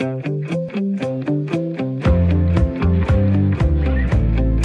[0.00, 0.06] Du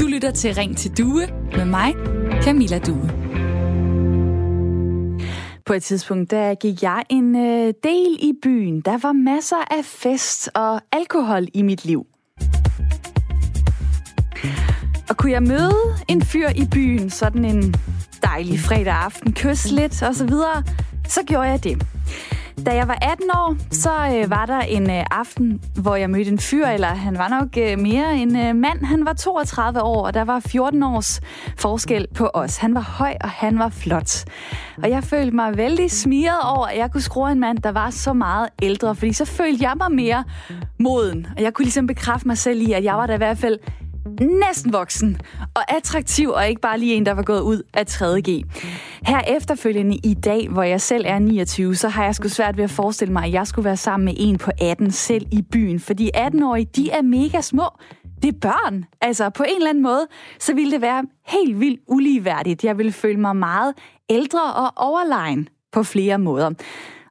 [0.08, 1.94] lytter til Ring til Due med mig,
[2.44, 3.12] Camilla Due.
[5.66, 8.82] På et tidspunkt, der gik jeg en øh, del i byen.
[8.82, 12.06] Der var masser af fest og alkohol i mit liv.
[15.10, 15.76] Og kunne jeg møde
[16.08, 17.76] en fyr i byen, sådan en
[18.24, 20.64] dejlig fredag aften, kysse lidt og så videre,
[21.08, 21.95] så gjorde jeg det.
[22.64, 26.32] Da jeg var 18 år, så øh, var der en øh, aften, hvor jeg mødte
[26.32, 28.86] en fyr, eller han var nok øh, mere en øh, mand.
[28.86, 31.22] Han var 32 år, og der var 14 års
[31.58, 32.58] forskel på os.
[32.58, 34.26] Han var høj, og han var flot.
[34.84, 37.90] Og jeg følte mig vældig smiret over, at jeg kunne skrue en mand, der var
[37.90, 40.24] så meget ældre, fordi så følte jeg mig mere
[40.80, 41.28] moden.
[41.38, 43.60] Og jeg kunne ligesom bekræfte mig selv i, at jeg var da i hvert fald
[44.22, 45.22] næsten voksen
[45.54, 48.44] og attraktiv, og ikke bare lige en, der var gået ud af 3.G.
[49.08, 52.64] Her efterfølgende i dag, hvor jeg selv er 29, så har jeg sgu svært ved
[52.64, 55.80] at forestille mig, at jeg skulle være sammen med en på 18 selv i byen.
[55.80, 57.64] Fordi 18-årige, de er mega små.
[58.24, 58.86] Det er børn.
[59.02, 60.08] Altså på en eller anden måde,
[60.40, 62.64] så ville det være helt vildt uligeværdigt.
[62.64, 63.74] Jeg ville føle mig meget
[64.10, 66.52] ældre og overlegen på flere måder.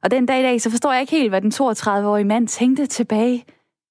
[0.03, 2.85] Og den dag i dag, så forstår jeg ikke helt, hvad den 32-årige mand tænkte
[2.85, 3.45] tilbage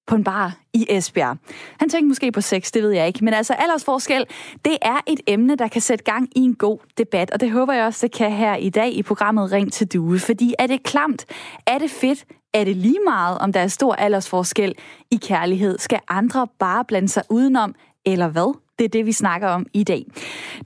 [0.07, 1.37] på en bar i Esbjerg.
[1.79, 3.25] Han tænkte måske på sex, det ved jeg ikke.
[3.25, 4.25] Men altså aldersforskel,
[4.65, 7.31] det er et emne, der kan sætte gang i en god debat.
[7.31, 10.19] Og det håber jeg også, det kan her i dag i programmet Ring til Due.
[10.19, 11.25] Fordi er det klamt?
[11.67, 12.25] Er det fedt?
[12.53, 14.73] Er det lige meget, om der er stor aldersforskel
[15.11, 15.77] i kærlighed?
[15.77, 17.75] Skal andre bare blande sig udenom?
[18.05, 18.57] Eller hvad?
[18.79, 20.05] Det er det, vi snakker om i dag.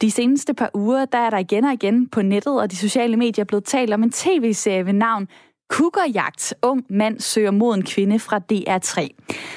[0.02, 3.18] De seneste par uger, der er der igen og igen på nettet og de sociale
[3.18, 5.28] medier blevet talt om en tv-serie ved navn
[5.70, 6.53] Kugerjagt.
[6.62, 9.02] Ung mand søger moden kvinde fra DR3.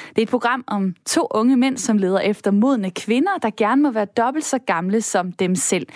[0.09, 3.83] Det er et program om to unge mænd, som leder efter modne kvinder, der gerne
[3.83, 5.87] må være dobbelt så gamle som dem selv.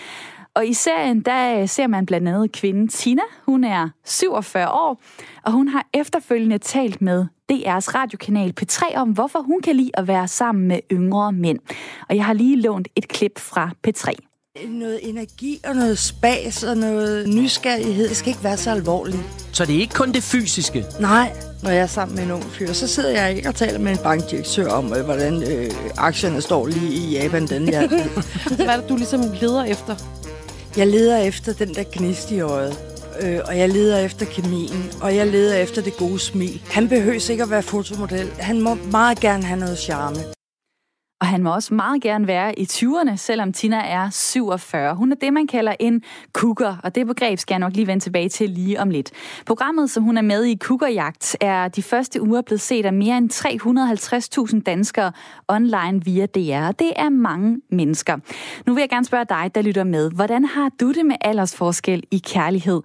[0.55, 3.23] Og i serien, der øh, ser man blandt andet kvinden Tina.
[3.47, 5.01] Hun er 47 år,
[5.45, 10.09] og hun har efterfølgende talt med DR's radiokanal P3 om, hvorfor hun kan lide at
[10.09, 11.59] være sammen med yngre mænd.
[12.09, 14.36] Og jeg har lige lånt et klip fra P3
[14.69, 18.09] noget energi og noget spas og noget nysgerrighed.
[18.09, 19.19] Det skal ikke være så alvorligt.
[19.53, 20.85] Så det er ikke kun det fysiske?
[21.01, 23.79] Nej, når jeg er sammen med en ung fyr, så sidder jeg ikke og taler
[23.79, 27.89] med en bankdirektør om, øh, hvordan øh, aktierne står lige i Japan den her
[28.57, 29.97] Hvad er det, du ligesom leder efter?
[30.77, 32.79] Jeg leder efter den der gnist i øjet.
[33.21, 36.63] Øh, og jeg leder efter kemien, og jeg leder efter det gode smil.
[36.71, 38.31] Han behøver ikke at være fotomodel.
[38.39, 40.36] Han må meget gerne have noget charme.
[41.21, 44.95] Og han må også meget gerne være i 20'erne, selvom Tina er 47.
[44.95, 48.05] Hun er det, man kalder en cougar, og det begreb skal jeg nok lige vende
[48.05, 49.11] tilbage til lige om lidt.
[49.47, 53.19] Programmet, som hun er med i Cougarjagt, er de første uger blevet set af mere
[53.19, 53.33] end
[54.53, 55.13] 350.000 danskere
[55.49, 56.73] online via DR.
[56.73, 58.17] Det er mange mennesker.
[58.67, 60.11] Nu vil jeg gerne spørge dig, der lytter med.
[60.11, 62.83] Hvordan har du det med aldersforskel i kærlighed?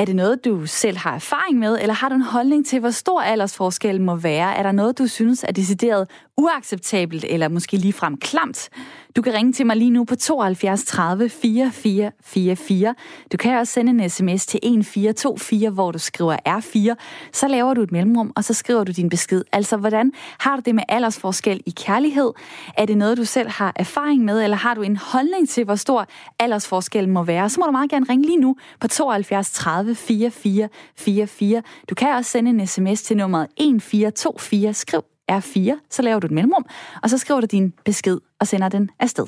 [0.00, 2.90] Er det noget, du selv har erfaring med, eller har du en holdning til, hvor
[2.90, 4.56] stor aldersforskellen må være?
[4.56, 6.10] Er der noget, du synes er decideret
[6.40, 8.70] uacceptabelt, eller måske ligefrem klamt?
[9.16, 12.94] Du kan ringe til mig lige nu på 72 30 44 44.
[13.32, 16.94] Du kan også sende en sms til 1424, hvor du skriver R4.
[17.32, 19.44] Så laver du et mellemrum, og så skriver du din besked.
[19.52, 22.32] Altså, hvordan har du det med aldersforskel i kærlighed?
[22.76, 25.74] Er det noget, du selv har erfaring med, eller har du en holdning til, hvor
[25.74, 26.06] stor
[26.38, 27.50] aldersforskellen må være?
[27.50, 31.62] Så må du meget gerne ringe lige nu på 72 30 44 44.
[31.90, 34.74] Du kan også sende en sms til nummeret 1424.
[34.74, 36.66] Skriv R4, så laver du et mellemrum,
[37.02, 39.26] og så skriver du din besked og sender den afsted.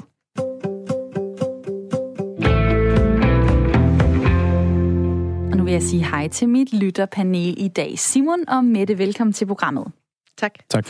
[5.50, 7.98] Og nu vil jeg sige hej til mit lytterpanel i dag.
[7.98, 9.92] Simon og Mette, velkommen til programmet.
[10.36, 10.52] Tak.
[10.68, 10.86] Tak.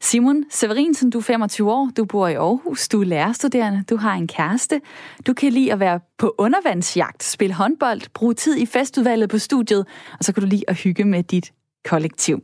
[0.00, 4.14] Simon Severinsen, du er 25 år, du bor i Aarhus, du er lærerstuderende, du har
[4.14, 4.80] en kæreste,
[5.26, 9.86] du kan lide at være på undervandsjagt, spille håndbold, bruge tid i festudvalget på studiet,
[10.18, 11.52] og så kan du lide at hygge med dit
[11.84, 12.40] kollektiv.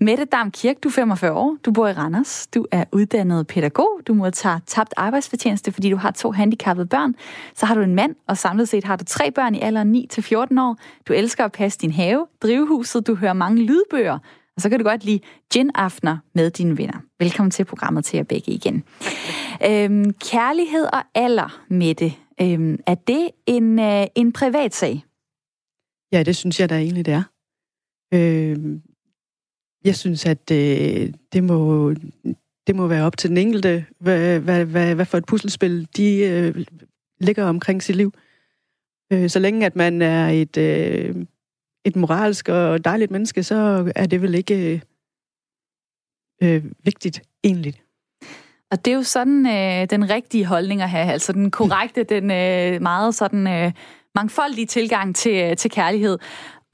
[0.00, 4.00] Mette Dam Kirk, du er 45 år, du bor i Randers, du er uddannet pædagog,
[4.06, 7.14] du modtager tabt arbejdsfortjeneste, fordi du har to handicappede børn.
[7.54, 10.60] Så har du en mand, og samlet set har du tre børn i alderen 9-14
[10.60, 10.76] år.
[11.08, 14.18] Du elsker at passe din have, drivhuset, du hører mange lydbøger,
[14.56, 15.20] og så kan du godt lide
[15.52, 17.00] gin-aftener med dine venner.
[17.18, 18.84] Velkommen til programmet til jer begge igen.
[19.64, 25.04] Øhm, kærlighed og alder, Mette, øhm, er det en, øh, en privat sag?
[26.12, 27.22] Ja, det synes jeg da egentlig, det er.
[28.14, 28.56] Øh,
[29.86, 31.90] jeg synes, at øh, det, må,
[32.66, 36.16] det må være op til den enkelte, hvad, hvad, hvad, hvad for et puslespil de
[36.16, 36.64] øh,
[37.20, 38.12] ligger omkring sit liv.
[39.12, 41.14] Øh, så længe at man er et, øh,
[41.84, 44.80] et moralsk og dejligt menneske, så er det vel ikke øh,
[46.42, 47.82] øh vigtigt egentlig.
[48.70, 52.30] Og det er jo sådan øh, den rigtige holdning at have, altså den korrekte, den
[52.30, 53.72] øh, meget sådan øh,
[54.14, 56.18] mangfoldige tilgang til, øh, til kærlighed.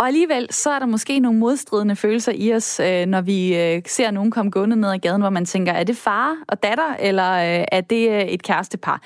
[0.03, 3.83] Og alligevel, så er der måske nogle modstridende følelser i os, øh, når vi øh,
[3.87, 6.95] ser nogen komme gående ned ad gaden, hvor man tænker, er det far og datter,
[7.01, 9.03] eller øh, er det øh, et kærestepar?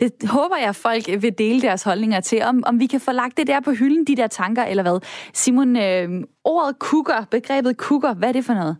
[0.00, 3.36] Det håber jeg, folk vil dele deres holdninger til, om, om vi kan få lagt
[3.36, 5.00] det der på hylden, de der tanker, eller hvad.
[5.32, 8.76] Simon, øh, ordet kukker, begrebet kukker, hvad er det for noget?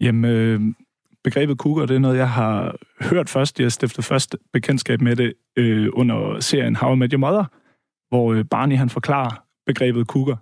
[0.00, 0.60] Jamen, øh,
[1.24, 3.60] begrebet kukker, det er noget, jeg har hørt først.
[3.60, 7.44] Jeg stiftede først bekendtskab med det øh, under serien How I Met Your Mother,
[8.08, 10.36] hvor øh, Barney han forklarer begrebet kukker.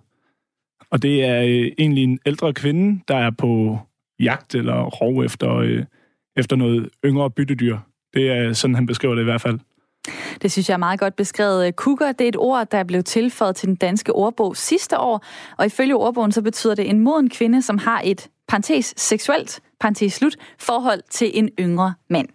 [0.91, 3.79] Og det er øh, egentlig en ældre kvinde, der er på
[4.19, 5.83] jagt eller rov efter, øh,
[6.37, 7.77] efter noget yngre byttedyr.
[8.13, 9.59] Det er sådan, han beskriver det i hvert fald.
[10.41, 11.67] Det synes jeg er meget godt beskrevet.
[11.67, 15.25] Øh, Kukker, det er et ord, der blev tilføjet til den danske ordbog sidste år,
[15.57, 20.13] og ifølge ordbogen så betyder det en moden kvinde, som har et parentes seksuelt, parentes
[20.13, 22.27] slut, forhold til en yngre mand.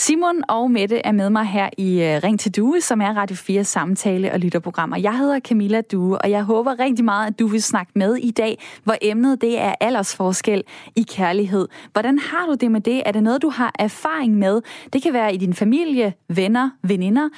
[0.00, 3.36] Simon og Mette er med mig her i øh, Ring til Due, som er Radio
[3.36, 4.98] 4 samtale- og lytterprogrammer.
[4.98, 8.30] Jeg hedder Camilla Due, og jeg håber rigtig meget, at du vil snakke med i
[8.30, 10.62] dag, hvor emnet det er aldersforskel
[10.96, 11.68] i kærlighed.
[11.92, 13.02] Hvordan har du det med det?
[13.06, 14.60] Er det noget, du har erfaring med?
[14.92, 17.28] Det kan være i din familie, venner, veninder.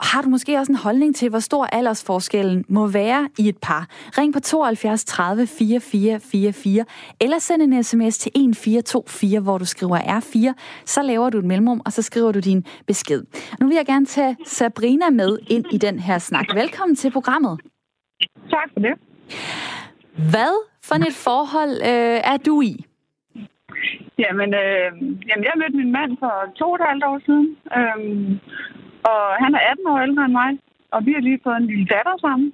[0.00, 3.86] Har du måske også en holdning til, hvor stor aldersforskellen må være i et par?
[4.18, 6.84] Ring på 72 30 4444,
[7.20, 10.54] eller send en sms til 1424, hvor du skriver R4.
[10.84, 13.22] Så laver du et mellemrum, og så skriver du din besked.
[13.60, 16.46] Nu vil jeg gerne tage Sabrina med ind i den her snak.
[16.54, 17.60] Velkommen til programmet.
[18.50, 18.94] Tak for det.
[20.30, 20.54] Hvad
[20.84, 22.84] for et forhold øh, er du i?
[24.18, 24.88] Jamen, øh,
[25.28, 27.46] jamen, jeg mødte min mand for to og et halvt år siden.
[27.78, 28.40] Øhm,
[29.10, 30.50] og han er 18 år ældre end mig,
[30.94, 32.48] og vi har lige fået en lille datter sammen.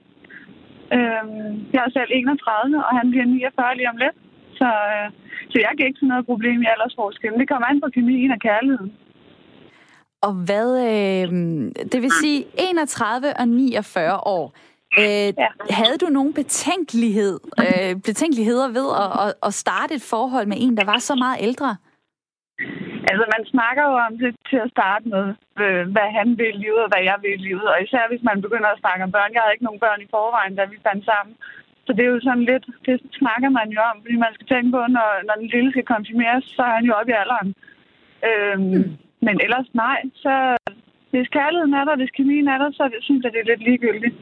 [0.97, 4.17] Øhm, jeg er selv 31, og han bliver 49 lige om lidt.
[4.61, 5.07] Så, øh,
[5.51, 7.41] så jeg kan ikke se noget problem i aldersforskellen.
[7.41, 8.93] Det kommer an på kemien og kærligheden.
[10.27, 11.29] Og hvad, øh,
[11.93, 14.55] det vil sige 31 og 49 år.
[14.99, 15.49] Øh, ja.
[15.71, 20.77] Havde du nogen betænkelighed, øh, betænkeligheder ved at, at, at starte et forhold med en,
[20.77, 21.77] der var så meget ældre?
[23.13, 25.27] Altså, man snakker jo om det til at starte med,
[25.63, 27.67] øh, hvad han vil i livet, og hvad jeg vil i livet.
[27.73, 29.35] Og især hvis man begynder at snakke om børn.
[29.35, 31.35] Jeg havde ikke nogen børn i forvejen, da vi fandt sammen.
[31.87, 34.71] Så det er jo sådan lidt, det snakker man jo om, fordi man skal tænke
[34.77, 37.51] på, når, når den lille skal konfirmeres, så er han jo oppe i alderen.
[38.29, 38.91] Øhm, mm.
[39.27, 40.35] Men ellers nej, så
[41.13, 44.17] hvis kærligheden er der, hvis kemien er der, så synes jeg, det er lidt ligegyldigt.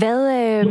[0.00, 0.64] Hvad, øh,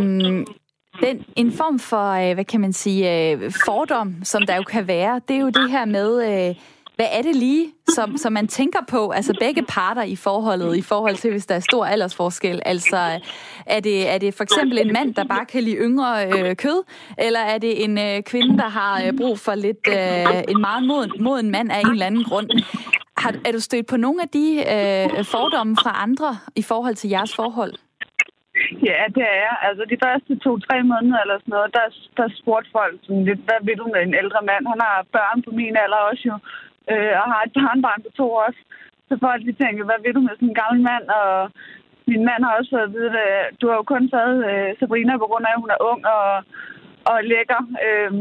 [1.01, 4.87] den, en form for, øh, hvad kan man sige, øh, fordom, som der jo kan
[4.87, 6.55] være, det er jo det her med, øh,
[6.97, 10.81] hvad er det lige, som, som man tænker på, altså begge parter i forholdet, i
[10.81, 12.61] forhold til, hvis der er stor aldersforskel?
[12.65, 13.19] Altså,
[13.65, 16.83] er det, er det for eksempel en mand, der bare kan lide yngre øh, kød,
[17.17, 20.83] eller er det en øh, kvinde, der har øh, brug for lidt øh, en meget
[20.83, 22.49] moden, moden mand af en eller anden grund?
[23.17, 27.09] Har, er du stødt på nogle af de øh, fordomme fra andre i forhold til
[27.09, 27.73] jeres forhold?
[28.89, 29.53] Ja, det er.
[29.67, 31.85] Altså de første to-tre måneder eller sådan noget, der,
[32.17, 34.63] der spurgte folk sådan lidt, hvad vil du med en ældre mand?
[34.73, 36.35] Han har børn på min alder også jo,
[36.91, 38.51] øh, og har et barnbarn på to år.
[39.09, 41.05] Så folk de tænker, hvad vil du med sådan en gammel mand?
[41.19, 41.31] Og
[42.11, 45.13] min mand har også fået at vide, at du har jo kun taget øh, Sabrina
[45.17, 46.29] på grund af, at hun er ung og,
[47.11, 47.61] og lækker.
[47.85, 48.11] Øh,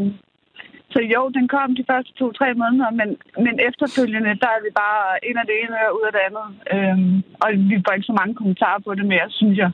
[0.92, 3.08] så jo, den kom de første to-tre måneder, men,
[3.44, 6.46] men efterfølgende, der er vi bare en af det ene og ud af det andet.
[6.74, 9.70] Øhm, og vi får ikke så mange kommentarer på det mere, synes jeg.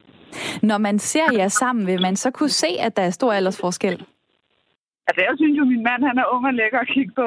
[0.62, 3.94] Når man ser jer sammen, vil man så kunne se, at der er stor aldersforskel?
[5.06, 7.26] Altså, jeg synes jo, at min mand han er ung og lækker at kigge på.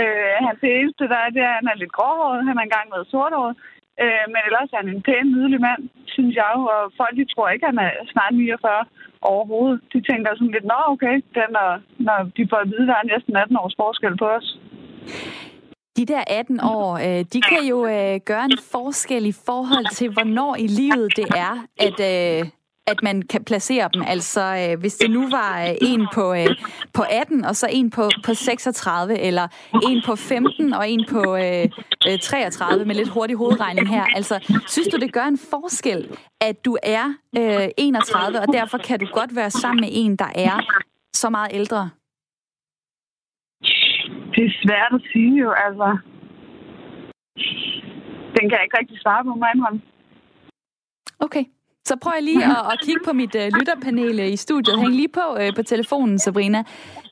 [0.00, 2.46] Øh, hans eneste, der er, det er, at han er lidt gråhåret.
[2.48, 3.54] Han har engang været sorthåret.
[4.02, 5.82] Øh, men ellers er han en pæn, nydelig mand,
[6.14, 6.60] synes jeg jo.
[6.74, 8.84] Og folk, de tror ikke, at han er snart 49
[9.32, 9.78] overhovedet.
[9.92, 11.72] De tænker sådan lidt, nå okay, den er,
[12.06, 14.48] når de får at vide, der er næsten 18 års forskel på os.
[15.96, 20.12] De der 18 år, øh, de kan jo øh, gøre en forskel i forhold til,
[20.12, 22.00] hvornår i livet det er, at,
[22.40, 22.48] øh,
[22.86, 24.02] at man kan placere dem.
[24.06, 26.46] Altså, øh, hvis det nu var øh, en på, øh,
[26.92, 29.48] på 18, og så en på, på 36, eller
[29.82, 31.68] en på 15, og en på øh,
[32.22, 34.04] 33, med lidt hurtig hovedregning her.
[34.14, 36.08] Altså, synes du, det gør en forskel,
[36.40, 40.30] at du er øh, 31, og derfor kan du godt være sammen med en, der
[40.34, 40.60] er
[41.14, 41.90] så meget ældre?
[44.36, 45.98] Det er svært at sige jo, altså.
[48.36, 49.80] Den kan jeg ikke rigtig svare på, mig
[51.18, 51.44] Okay.
[51.84, 54.78] Så prøv jeg lige at, at kigge på mit uh, lytterpanel øh, i studiet.
[54.78, 56.64] Hæng lige på uh, på telefonen, Sabrina.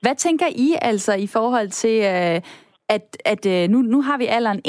[0.03, 2.41] Hvad tænker I altså i forhold til, uh,
[2.89, 4.61] at, at uh, nu, nu har vi alderen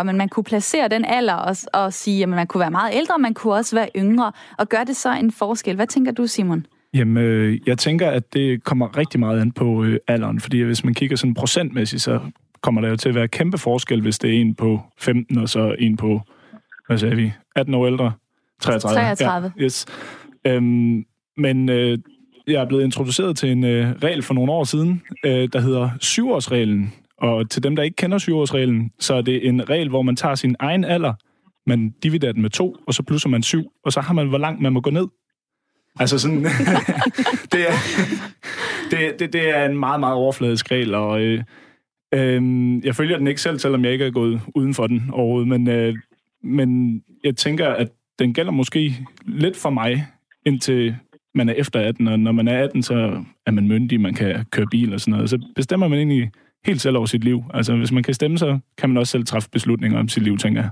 [0.00, 2.94] 31-49, men man kunne placere den alder og, og sige, at man kunne være meget
[2.94, 5.76] ældre, man kunne også være yngre, og gør det så en forskel?
[5.76, 6.66] Hvad tænker du, Simon?
[6.94, 10.84] Jamen, øh, jeg tænker, at det kommer rigtig meget an på øh, alderen, fordi hvis
[10.84, 12.20] man kigger sådan procentmæssigt, så
[12.62, 15.48] kommer der jo til at være kæmpe forskel, hvis det er en på 15, og
[15.48, 16.20] så en på,
[16.86, 18.12] hvad sagde vi, 18 år ældre?
[18.60, 18.94] 33.
[18.94, 19.52] 33.
[19.56, 19.86] Ja, yes.
[20.46, 21.04] Øhm,
[21.36, 21.98] men øh,
[22.46, 25.90] jeg er blevet introduceret til en øh, regel for nogle år siden, øh, der hedder
[26.00, 26.92] syvårsreglen.
[27.18, 30.34] Og til dem, der ikke kender syvårsreglen, så er det en regel, hvor man tager
[30.34, 31.12] sin egen alder,
[31.66, 34.38] man dividerer den med to, og så plusser man syv, og så har man, hvor
[34.38, 35.06] langt man må gå ned.
[35.98, 36.44] Altså sådan,
[37.52, 37.74] det, er,
[38.90, 41.42] det, det, det er en meget, meget overfladisk regel, og øh,
[42.14, 42.42] øh,
[42.84, 45.68] jeg følger den ikke selv, selvom jeg ikke er gået uden for den overhovedet, men,
[45.68, 45.94] øh,
[46.42, 48.96] men jeg tænker, at den gælder måske
[49.26, 50.06] lidt for mig,
[50.46, 50.96] indtil
[51.34, 54.44] man er efter 18, og når man er 18, så er man myndig, man kan
[54.50, 55.30] køre bil og sådan noget.
[55.30, 56.30] Så bestemmer man egentlig
[56.66, 57.42] helt selv over sit liv.
[57.54, 60.38] Altså, hvis man kan stemme, så kan man også selv træffe beslutninger om sit liv,
[60.38, 60.70] tænker jeg.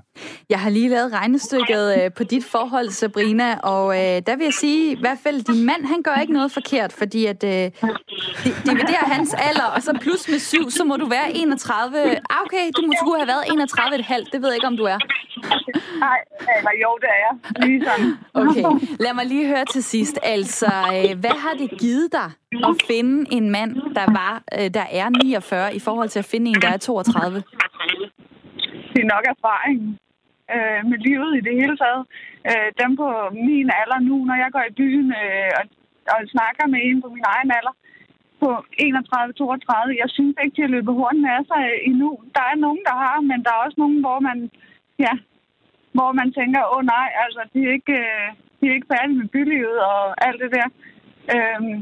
[0.50, 4.52] Jeg har lige lavet regnestykket øh, på dit forhold, Sabrina, og øh, der vil jeg
[4.52, 7.70] sige, i hvert fald, din mand, han gør ikke noget forkert, fordi at øh,
[8.66, 11.98] dividerer hans alder, og så plus med syv, så må du være 31.
[12.06, 12.16] Ah,
[12.46, 14.32] okay, du må skulle have været 31 et halvt.
[14.32, 14.98] Det ved jeg ikke, om du er.
[16.06, 16.18] Nej,
[16.58, 17.32] eller jo, det er jeg.
[17.66, 18.10] Lige sådan.
[18.34, 20.18] Okay, lad mig lige høre til sidst.
[20.22, 24.86] Altså, øh, hvad har det givet dig at finde en mand, der var, øh, der
[25.00, 27.42] er 49, i forhold til at finde en, der er 32?
[28.92, 29.80] Det er nok erfaring
[30.54, 32.02] øh, med livet i det hele taget.
[32.50, 33.08] Øh, dem på
[33.46, 35.64] min alder nu, når jeg går i byen øh, og,
[36.14, 37.74] og snakker med en på min egen alder,
[38.42, 38.50] på
[38.82, 42.10] 31-32, jeg synes ikke, de har løbet hurtigt af sig øh, endnu.
[42.36, 44.38] Der er nogen, der har, men der er også nogen, hvor man,
[45.06, 45.12] ja,
[45.96, 48.26] hvor man tænker, åh oh, nej, altså, de er ikke, øh,
[48.58, 50.68] de er ikke færdige med bylivet og alt det der.
[51.34, 51.76] Øhm,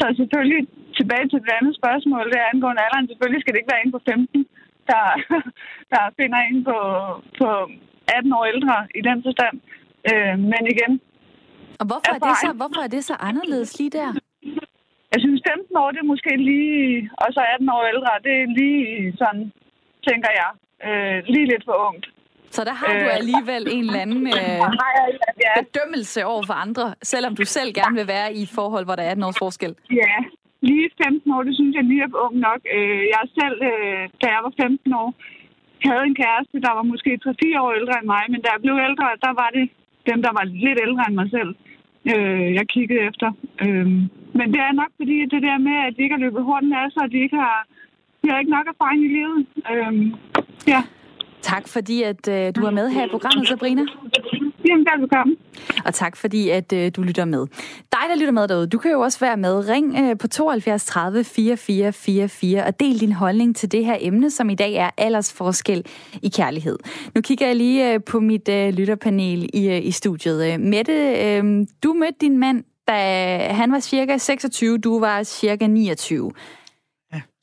[0.00, 0.62] så selvfølgelig
[0.98, 3.08] tilbage til det andet spørgsmål, det er angående alderen.
[3.08, 4.46] Selvfølgelig skal det ikke være en på 15,
[4.90, 5.04] der,
[5.92, 6.78] der finder en på,
[7.40, 7.48] på
[8.16, 9.56] 18 år ældre i den forstand.
[10.10, 10.92] Øh, men igen...
[11.80, 14.10] Og hvorfor er, det så, hvorfor er det så anderledes lige der?
[15.12, 17.10] Jeg synes, 15 år, det er måske lige...
[17.22, 18.84] Og så 18 år ældre, det er lige
[19.20, 19.44] sådan,
[20.08, 20.50] tænker jeg,
[20.88, 22.06] øh, lige lidt for ungt.
[22.56, 24.60] Så der har du alligevel en eller anden øh,
[25.60, 29.04] bedømmelse over for andre, selvom du selv gerne vil være i et forhold, hvor der
[29.06, 29.72] er 18 års forskel.
[30.02, 30.16] Ja,
[30.68, 32.60] lige 15 år, det synes jeg lige er ung nok.
[33.14, 33.56] Jeg selv,
[34.20, 35.08] da jeg var 15 år,
[35.88, 38.76] havde en kæreste, der var måske 3-4 år ældre end mig, men da jeg blev
[38.88, 39.66] ældre, der var det
[40.10, 41.50] dem, der var lidt ældre end mig selv,
[42.58, 43.28] jeg kiggede efter.
[44.38, 46.86] Men det er nok fordi, det der med, at de ikke har løbet hurtigt af
[46.92, 47.58] sig, og de ikke har,
[48.20, 49.40] de har ikke nok erfaring i livet.
[50.72, 50.82] Ja.
[51.44, 53.82] Tak fordi, at øh, du er med her i programmet, Sabrina.
[54.68, 55.36] Jamen, velkommen.
[55.84, 57.46] Og tak fordi, at øh, du lytter med.
[57.92, 59.68] Dig, der lytter med derude, du kan jo også være med.
[59.68, 64.30] Ring øh, på 72 30 44 44 og del din holdning til det her emne,
[64.30, 65.86] som i dag er aldersforskel
[66.22, 66.78] i kærlighed.
[67.14, 70.52] Nu kigger jeg lige øh, på mit øh, lytterpanel i, øh, i studiet.
[70.52, 75.66] Øh, Mette, øh, du mødte din mand, da han var cirka 26, du var cirka
[75.66, 76.32] 29.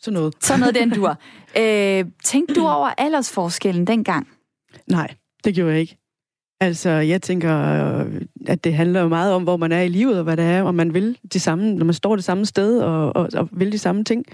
[0.01, 0.33] Sådan noget.
[0.39, 1.07] Sådan noget, den du
[1.61, 4.27] øh, Tænkte du over aldersforskellen dengang?
[4.87, 5.97] Nej, det gjorde jeg ikke.
[6.59, 7.51] Altså, jeg tænker,
[8.47, 10.63] at det handler jo meget om, hvor man er i livet, og hvad det er,
[10.63, 13.71] og man vil de samme, når man står det samme sted, og, og, og vil
[13.71, 14.25] de samme ting.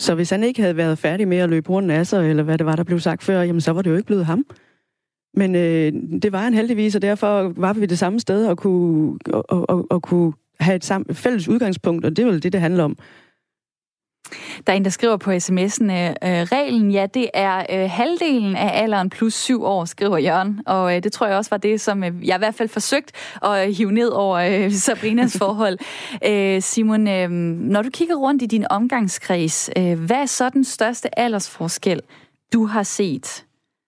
[0.00, 2.58] Så hvis han ikke havde været færdig med at løbe rundt af sig, eller hvad
[2.58, 4.44] det var, der blev sagt før, jamen så var det jo ikke blevet ham.
[5.34, 5.92] Men øh,
[6.22, 9.86] det var han heldigvis, og derfor var vi det samme sted, og kunne, og, og,
[9.90, 12.98] og kunne have et sam- fælles udgangspunkt, og det er vel det, det handler om.
[14.66, 18.56] Der er en, der skriver på sms'en, øh, øh, reglen, ja, det er øh, halvdelen
[18.56, 20.60] af alderen plus syv år, skriver Jørgen.
[20.66, 23.12] Og øh, det tror jeg også var det, som øh, jeg i hvert fald forsøgt
[23.42, 25.78] at øh, hive ned over øh, Sabrinas forhold.
[26.26, 30.64] Øh, Simon, øh, når du kigger rundt i din omgangskreds, øh, hvad er så den
[30.64, 32.00] største aldersforskel,
[32.52, 33.44] du har set?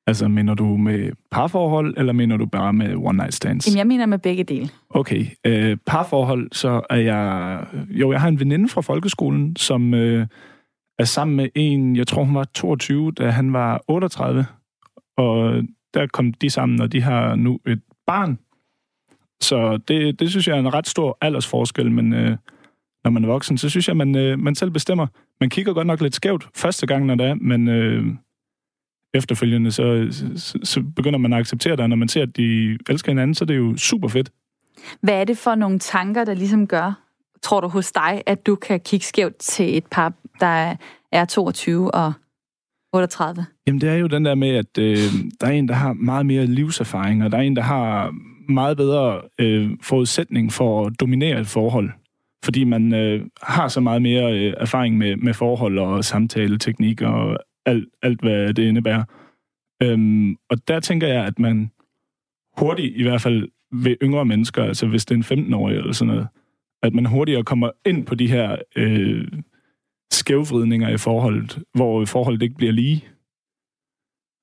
[0.06, 3.66] Altså, mener du med parforhold, eller mener du bare med one night stands?
[3.66, 4.68] Jamen, jeg mener med begge dele.
[4.90, 5.26] Okay.
[5.47, 7.64] Øh, parforhold, så er jeg...
[7.90, 10.26] Jo, jeg har en veninde fra folkeskolen, som øh,
[10.99, 14.47] er sammen med en, jeg tror hun var 22, da han var 38.
[15.16, 15.62] Og
[15.94, 18.38] der kom de sammen, og de har nu et barn.
[19.40, 22.37] Så det, det synes jeg er en ret stor aldersforskel, men øh,
[23.04, 25.06] når man er voksen, så synes jeg, man, øh, man selv bestemmer.
[25.40, 27.68] Man kigger godt nok lidt skævt første gang, når det er, men...
[27.68, 28.06] Øh,
[29.14, 32.78] efterfølgende, så, så, så begynder man at acceptere det, og når man ser, at de
[32.88, 34.31] elsker hinanden, så er det jo super fedt.
[35.00, 37.02] Hvad er det for nogle tanker, der ligesom gør,
[37.42, 40.76] tror du hos dig, at du kan kigge skævt til et par, der
[41.12, 42.12] er 22 og
[42.92, 43.47] 38?
[43.66, 44.99] Jamen det er jo den der med, at øh,
[45.40, 48.14] der er en, der har meget mere livserfaring, og der er en, der har
[48.49, 51.90] meget bedre øh, forudsætning for at dominere et forhold.
[52.45, 57.38] Fordi man øh, har så meget mere øh, erfaring med, med forhold og samtaleteknik og
[57.66, 59.04] alt, alt hvad det indebærer.
[59.83, 61.71] Øhm, og der tænker jeg, at man
[62.59, 66.14] hurtigt, i hvert fald ved yngre mennesker, altså hvis det er en 15-årig eller sådan
[66.14, 66.28] noget,
[66.83, 69.28] at man hurtigere kommer ind på de her øh,
[70.11, 73.04] skævvridninger i forholdet, hvor forholdet ikke bliver lige.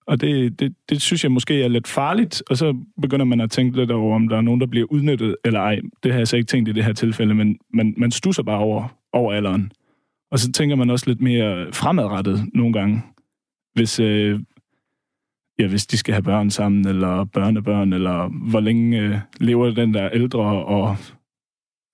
[0.08, 3.52] Og det, det, det synes jeg måske er lidt farligt, og så begynder man at
[3.52, 5.80] tænke lidt over, om der er nogen, der bliver udnyttet, eller ej.
[6.04, 8.60] Det har jeg så ikke tænkt i det her tilfælde, men man, man stusser bare
[8.60, 9.72] over, over alderen.
[10.32, 13.02] Og så tænker man også lidt mere fremadrettet nogle gange,
[13.74, 14.40] hvis, øh,
[15.60, 19.94] ja, hvis de skal have børn sammen, eller børnebørn, eller hvor længe øh, lever den
[19.94, 20.96] der ældre, og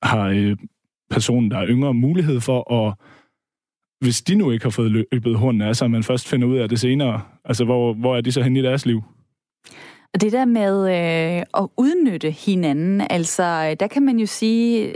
[0.03, 0.57] har øh,
[1.09, 2.93] personen, der er yngre, mulighed for at
[3.99, 6.69] hvis de nu ikke har fået løbet hornene af sig, man først finder ud af
[6.69, 9.03] det senere, altså hvor, hvor er de så henne i deres liv?
[10.13, 14.93] Og det der med øh, at udnytte hinanden, altså øh, der kan man jo sige,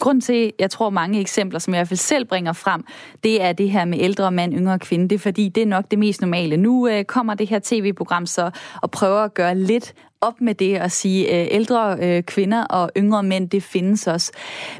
[0.00, 2.84] grund til, jeg tror mange eksempler, som jeg i hvert fald selv bringer frem,
[3.24, 5.08] det er det her med ældre mand, yngre kvinde.
[5.08, 6.56] Det er fordi, det er nok det mest normale.
[6.56, 8.50] Nu øh, kommer det her tv-program så
[8.82, 12.90] og prøver at gøre lidt op med det og sige, øh, ældre øh, kvinder og
[12.96, 14.32] yngre mænd, det findes også.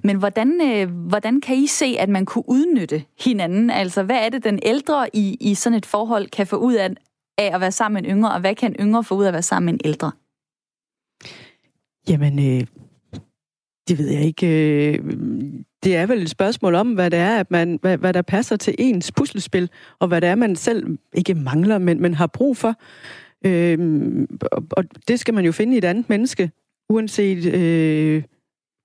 [0.05, 3.71] Men hvordan, øh, hvordan kan I se, at man kunne udnytte hinanden?
[3.71, 6.91] Altså, hvad er det, den ældre i, i sådan et forhold kan få ud af,
[7.39, 9.29] af at være sammen med en yngre, og hvad kan en yngre få ud af
[9.29, 10.13] at være sammen med en ældre?
[12.09, 12.67] Jamen, øh,
[13.91, 14.47] det ved jeg ikke.
[14.47, 15.05] Øh,
[15.85, 18.57] det er vel et spørgsmål om, hvad det er, at man, hvad, hvad der passer
[18.57, 22.57] til ens puslespil, og hvad det er, man selv ikke mangler, men, men har brug
[22.57, 22.75] for.
[23.47, 26.51] Øhm, og, og det skal man jo finde i et andet menneske,
[26.89, 28.23] uanset, øh,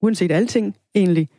[0.01, 1.29] uanset alting egentlig.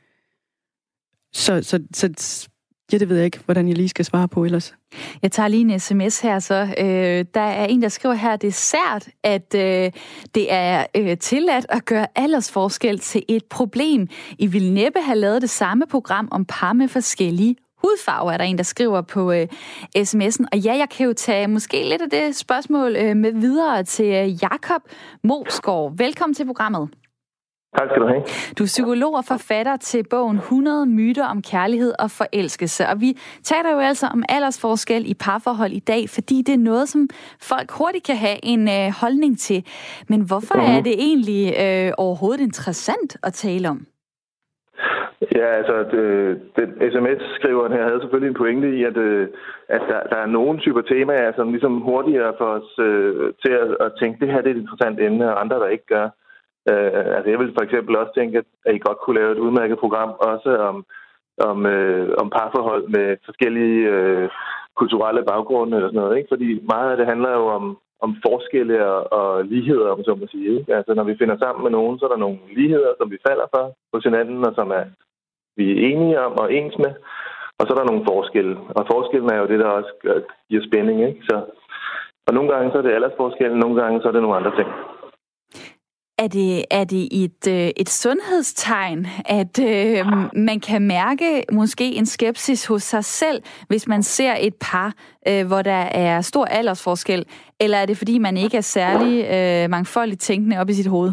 [1.32, 2.49] Så, så, så
[2.93, 4.75] Ja, det ved jeg ikke, hvordan jeg lige skal svare på ellers.
[5.23, 6.75] Jeg tager lige en sms her så.
[6.78, 9.93] Øh, der er en, der skriver her, det er sært, at øh,
[10.35, 14.09] det er øh, tilladt at gøre aldersforskel til et problem.
[14.38, 18.45] I vil næppe have lavet det samme program om par med forskellige hudfarver, er der
[18.45, 19.47] en, der skriver på øh,
[19.99, 20.45] sms'en.
[20.52, 24.07] Og ja, jeg kan jo tage måske lidt af det spørgsmål øh, med videre til
[24.07, 24.83] øh, Jakob
[25.25, 25.97] Mosgaard.
[25.97, 26.88] Velkommen til programmet.
[27.76, 28.23] Tak skal du have.
[28.59, 32.87] Du er psykolog og forfatter til bogen 100 myter om kærlighed og forelskelse.
[32.90, 33.11] Og vi
[33.42, 37.09] taler jo altså om aldersforskel i parforhold i dag, fordi det er noget, som
[37.40, 39.64] folk hurtigt kan have en øh, holdning til.
[40.09, 40.73] Men hvorfor mm.
[40.75, 43.87] er det egentlig øh, overhovedet interessant at tale om?
[45.35, 46.04] Ja, altså, det,
[46.56, 49.28] den sms-skriveren her havde selvfølgelig en pointe i, at, øh,
[49.68, 53.68] at der, der er nogle typer temaer, som ligesom hurtigere for os øh, til at,
[53.87, 56.05] at tænke, det her det er et interessant emne, og andre, der ikke gør.
[56.05, 56.25] Øh,
[56.70, 59.79] Øh, altså jeg vil for eksempel også tænke, at I godt kunne lave et udmærket
[59.79, 60.76] program også om,
[61.48, 64.29] om, øh, om parforhold med forskellige øh,
[64.81, 66.16] kulturelle baggrunde eller sådan noget.
[66.16, 66.33] Ikke?
[66.33, 67.64] Fordi meget af det handler jo om,
[68.05, 70.59] om forskelle og, og ligheder, om så må sige.
[70.59, 70.74] Ikke?
[70.79, 73.46] Altså når vi finder sammen med nogen, så er der nogle ligheder, som vi falder
[73.55, 74.85] for hos hinanden, og som er,
[75.57, 76.92] vi er enige om og ens med.
[77.59, 78.57] Og så er der nogle forskelle.
[78.79, 79.92] Og forskellen er jo det, der også
[80.48, 80.98] giver spænding.
[81.09, 81.20] Ikke?
[81.29, 81.37] Så,
[82.26, 84.68] og nogle gange så er det aldersforskellen, nogle gange så er det nogle andre ting.
[86.18, 89.07] Er det, er det et, øh, et sundhedstegn,
[89.38, 90.07] at øh,
[90.48, 94.94] man kan mærke måske en skepsis hos sig selv, hvis man ser et par,
[95.29, 97.24] øh, hvor der er stor aldersforskel?
[97.61, 101.12] Eller er det, fordi man ikke er særlig øh, mangfoldigt tænkende op i sit hoved?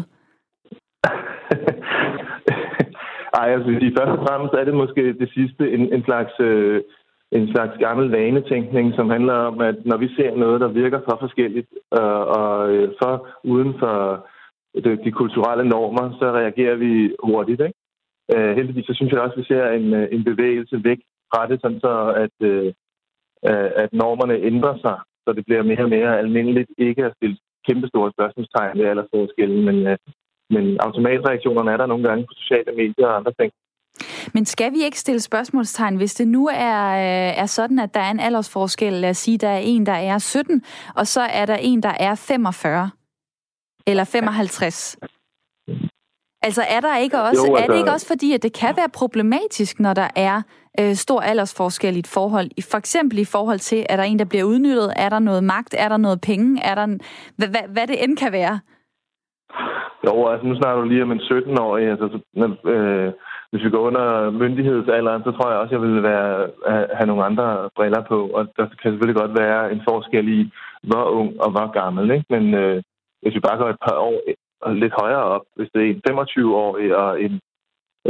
[3.40, 6.32] Ej, altså sige, først og fremmest er det måske det sidste en, en slags...
[6.40, 6.82] Øh
[7.32, 11.16] en slags gammel vanetænkning, som handler om, at når vi ser noget, der virker for
[11.20, 14.26] forskelligt øh, og øh, for uden for
[14.84, 17.60] de, de kulturelle normer, så reagerer vi hurtigt.
[17.60, 17.78] Ikke?
[18.34, 21.46] Øh, heldigvis så synes jeg også, at vi ser en, øh, en bevægelse væk fra
[21.48, 22.66] det, sådan så at, øh,
[23.48, 27.36] øh, at normerne ændrer sig, så det bliver mere og mere almindeligt ikke at stille
[27.66, 29.96] kæmpe store spørgsmålstegn ved aldersforskellen, men, øh,
[30.50, 33.52] men automatreaktionerne er der nogle gange på sociale medier og andre ting.
[34.34, 38.00] Men skal vi ikke stille spørgsmålstegn, hvis det nu er, øh, er sådan, at der
[38.00, 38.92] er en aldersforskel?
[38.92, 40.62] Lad os sige, der er en, der er 17,
[40.96, 42.90] og så er der en, der er 45
[43.86, 44.98] eller 55?
[46.46, 48.74] Altså er der ikke også, jo, altså, er det ikke også fordi, at det kan
[48.76, 50.42] være problematisk, når der er
[50.80, 52.48] øh, stor aldersforskel i et forhold?
[52.70, 54.92] For eksempel i forhold til, er der en, der bliver udnyttet?
[54.96, 55.74] Er der noget magt?
[55.78, 56.62] Er der noget penge?
[56.64, 56.86] Er der,
[57.36, 58.60] hvad, hvad, hvad det end kan være?
[60.06, 61.86] Jo, altså nu snakker du lige om en 17-årig.
[61.90, 62.06] Altså,
[62.74, 63.12] øh,
[63.50, 66.30] hvis vi går under myndighedsalderen, så tror jeg også, at jeg vil være,
[66.96, 68.18] have nogle andre briller på.
[68.36, 70.40] Og der kan selvfølgelig godt være en forskel i,
[70.82, 72.10] hvor ung og hvor gammel.
[72.10, 72.26] Ikke?
[72.30, 72.82] Men øh,
[73.24, 74.16] hvis vi bare går et par år
[74.66, 77.34] øh, lidt højere op, hvis det er en 25-årig og en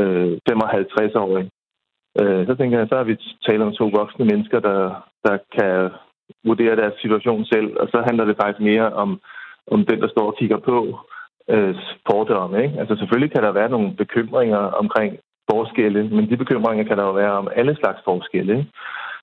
[0.00, 1.44] øh, 55-årig,
[2.20, 4.80] øh, så tænker jeg, så har vi talt om to voksne mennesker, der,
[5.24, 5.90] der kan
[6.44, 9.20] vurdere deres situation selv, og så handler det faktisk mere om,
[9.70, 10.98] om den, der står og kigger på
[11.48, 11.74] øh,
[12.10, 12.62] fordomme.
[12.64, 12.80] Ikke?
[12.80, 15.18] Altså selvfølgelig kan der være nogle bekymringer omkring
[15.50, 18.52] forskelle, men de bekymringer kan der jo være om alle slags forskelle.
[18.58, 18.70] Ikke?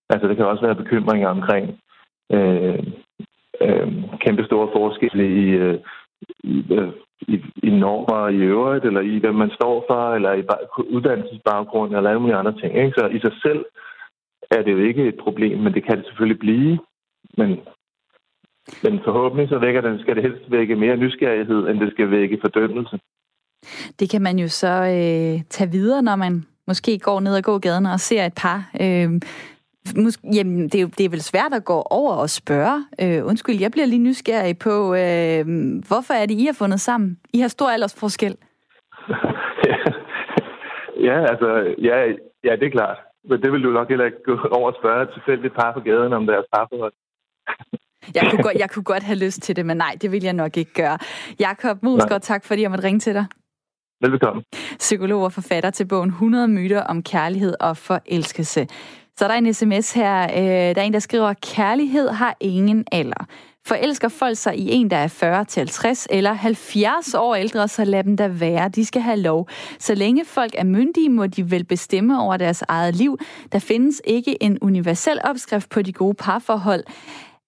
[0.10, 1.80] Altså det kan også være bekymringer omkring
[2.34, 2.84] øh,
[3.66, 3.88] øh,
[4.24, 5.80] kæmpe store forskelle i, øh,
[6.44, 10.44] i, øh, i, i normer i øvrigt, eller i hvad man står for, eller i
[10.96, 12.78] uddannelsesbaggrund, eller alle mulige andre ting.
[12.78, 12.94] Ikke?
[12.98, 13.66] Så i sig selv
[14.52, 16.80] er det jo ikke et problem, men det kan det selvfølgelig blive.
[17.38, 17.60] Men
[18.84, 22.38] Men forhåbentlig så vækker den, skal det helst vække mere nysgerrighed, end det skal vække
[22.42, 23.00] fordømmelse.
[24.00, 27.60] Det kan man jo så øh, tage videre, når man måske går ned og går
[27.60, 28.70] gaden og ser et par.
[28.82, 29.10] Øh,
[29.96, 32.86] måske, jamen, det er, jo, det er vel svært at gå over og spørge.
[33.02, 35.46] Øh, undskyld, jeg bliver lige nysgerrig på, øh,
[35.88, 37.20] hvorfor er det, I har fundet sammen?
[37.34, 38.38] I har stor aldersforskel.
[41.08, 41.96] ja, altså, ja,
[42.44, 42.98] ja, det er klart.
[43.30, 45.80] Men det vil du nok heller ikke gå over og spørge et tilfældigt par på
[45.80, 46.94] gaden om deres parforhold.
[48.16, 50.34] Jeg kunne, godt, jeg kunne godt have lyst til det, men nej, det vil jeg
[50.34, 50.98] nok ikke gøre.
[51.40, 53.26] Jakob Musgaard, tak fordi jeg måtte ringe til dig.
[54.02, 54.44] Velbekomme.
[54.78, 58.68] Psykolog og forfatter til bogen 100 myter om kærlighed og forelskelse.
[59.22, 60.24] Så er der en sms her.
[60.24, 63.26] Øh, der er en, der skriver, kærlighed har ingen alder.
[63.66, 67.84] Forelsker folk sig i en, der er 40 til 50 eller 70 år ældre, så
[67.84, 68.70] lad dem da være.
[68.70, 69.50] De skal have lov.
[69.80, 73.18] Så længe folk er myndige, må de vel bestemme over deres eget liv.
[73.52, 76.84] Der findes ikke en universel opskrift på de gode parforhold.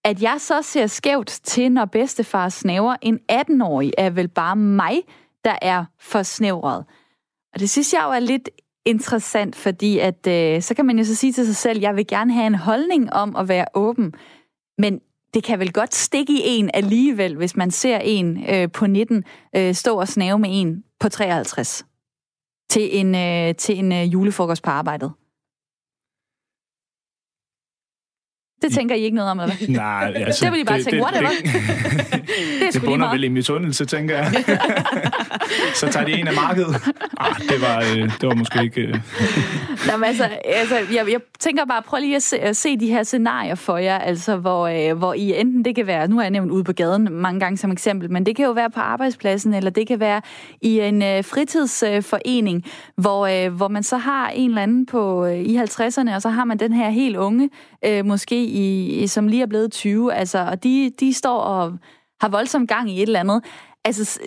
[0.03, 5.01] At jeg så ser skævt til, når bedstefar snæver en 18-årig, er vel bare mig,
[5.45, 6.85] der er for snævret.
[7.53, 8.49] Og det synes jeg jo er lidt
[8.85, 12.07] interessant, fordi at øh, så kan man jo så sige til sig selv, jeg vil
[12.07, 14.13] gerne have en holdning om at være åben,
[14.77, 14.99] men
[15.33, 19.23] det kan vel godt stikke i en alligevel, hvis man ser en øh, på 19
[19.55, 21.85] øh, stå og snave med en på 53
[22.69, 25.11] til en, øh, til en øh, julefrokost på arbejdet.
[28.63, 29.67] Det tænker I ikke noget om, eller hvad?
[29.83, 30.45] Nej, altså...
[30.45, 31.29] det vil I bare det, tænke, det, whatever.
[31.29, 31.53] Det,
[32.61, 34.33] det, det bunder vel i misundelse, tænker jeg.
[35.79, 36.75] så tager de en af markedet.
[37.17, 38.81] Ah, det var, øh, det var måske ikke...
[38.81, 38.93] Øh...
[39.87, 42.87] Nå, men altså, altså jeg, jeg tænker bare, prøv lige at se, at se de
[42.87, 46.23] her scenarier for jer, altså hvor, øh, hvor I enten, det kan være, nu har
[46.23, 48.79] jeg nævnt ude på gaden mange gange som eksempel, men det kan jo være på
[48.79, 50.21] arbejdspladsen, eller det kan være
[50.61, 55.25] i en øh, fritidsforening, øh, hvor, øh, hvor man så har en eller anden på
[55.25, 57.49] øh, i 50'erne, og så har man den her helt unge,
[57.85, 61.77] øh, måske i, som lige er blevet 20, altså, og de, de står og
[62.21, 63.43] har voldsom gang i et eller andet.
[63.85, 64.19] Altså,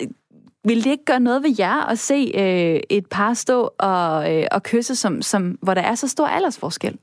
[0.67, 4.47] vil det ikke gøre noget ved jer at se øh, et par stå og, øh,
[4.51, 6.97] og kysse, som, som, hvor der er så stor aldersforskel?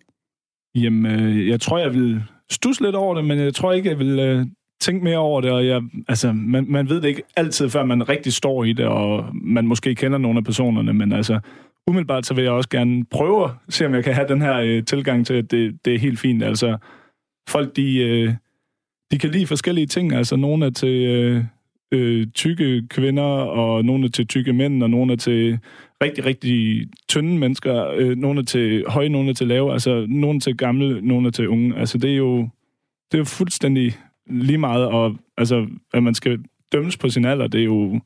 [0.74, 3.98] Jamen, øh, jeg tror, jeg vil stusse lidt over det, men jeg tror ikke, jeg
[3.98, 4.46] vil øh,
[4.80, 5.50] tænke mere over det.
[5.50, 8.86] Og jeg, altså, man, man ved det ikke altid, før man rigtig står i det,
[8.86, 11.40] og man måske kender nogle af personerne, men altså,
[11.86, 14.56] umiddelbart så vil jeg også gerne prøve at se, om jeg kan have den her
[14.56, 16.42] øh, tilgang til, at det, det er helt fint.
[16.42, 16.76] Altså,
[17.48, 18.34] folk, de, øh,
[19.10, 20.12] de kan lide forskellige ting.
[20.12, 21.44] Altså, nogle er til øh,
[21.92, 25.58] øh, tykke kvinder, og nogle er til tykke mænd, og nogle er til
[26.02, 27.90] rigtig, rigtig tynde mennesker.
[27.96, 29.72] Øh, nogle er til høje, nogle er til lave.
[29.72, 31.76] Altså, nogle er til gamle, nogle er til unge.
[31.76, 32.38] Altså, det er jo,
[33.10, 37.46] det er jo fuldstændig lige meget, og altså, at man skal dømmes på sin alder,
[37.46, 38.00] det er jo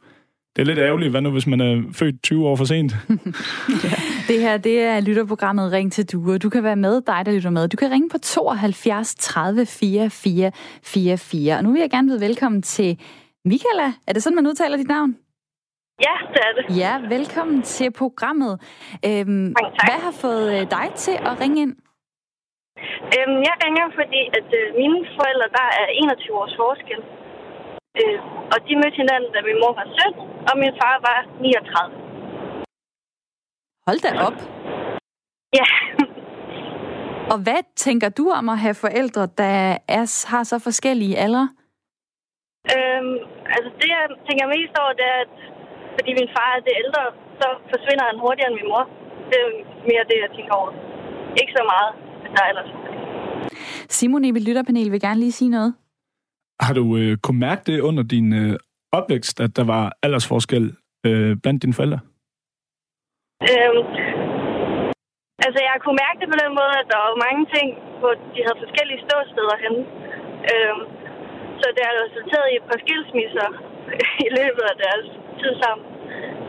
[0.57, 1.11] det er lidt ærgerligt.
[1.11, 2.93] Hvad nu, hvis man er født 20 år for sent?
[3.85, 3.97] ja.
[4.29, 6.39] Det her, det er lytterprogrammet Ring til Due.
[6.39, 7.69] Du kan være med, dig der lytter med.
[7.69, 11.57] Du kan ringe på 72 30 44 44.
[11.57, 13.01] Og nu vil jeg gerne byde velkommen til
[13.45, 13.89] Michaela.
[14.07, 15.17] Er det sådan, man udtaler dit navn?
[16.07, 16.65] Ja, det er det.
[16.83, 18.53] Ja, velkommen til programmet.
[19.09, 19.49] Øhm,
[19.89, 21.75] hvad har fået øh, dig til at ringe ind?
[23.17, 27.01] Øhm, jeg ringer, fordi at øh, mine forældre, der er 21 års forskel.
[28.01, 28.19] Øh,
[28.53, 32.09] og de mødte hinanden, da min mor var 17, og min far var 39.
[33.87, 34.39] Hold da op.
[35.59, 35.67] Ja.
[37.33, 41.45] og hvad tænker du om at have forældre, der er, har så forskellige aldre?
[42.75, 43.17] Øhm,
[43.55, 45.37] altså det, jeg tænker mest over, det er, at
[45.97, 47.03] fordi min far er det ældre,
[47.41, 48.85] så forsvinder han hurtigere end min mor.
[49.31, 49.51] Det er
[49.91, 50.71] mere det, jeg tænker over.
[51.41, 51.91] Ikke så meget,
[52.25, 52.71] at der er ellers.
[53.97, 55.75] Simon i lytterpanel vil gerne lige sige noget.
[56.61, 58.57] Har du øh, kunne mærke det under din øh,
[58.99, 60.65] opvækst, at der var aldersforskel
[61.07, 62.01] øh, blandt dine forældre?
[63.51, 63.83] Øhm,
[65.47, 67.69] altså, jeg kunne mærke det på den måde, at der var mange ting,
[68.01, 69.81] hvor de havde forskellige ståsteder henne.
[70.53, 70.83] Øhm,
[71.61, 73.49] så det har resulteret i et par skilsmisser
[74.27, 75.07] i løbet af deres
[75.41, 75.87] tid sammen.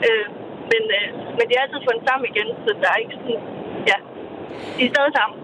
[0.07, 0.27] Øh,
[0.71, 3.39] men, øh, men de har altid fundet sammen igen, så der er ikke sådan...
[3.89, 3.97] Ja,
[4.77, 5.37] de er stadig sammen.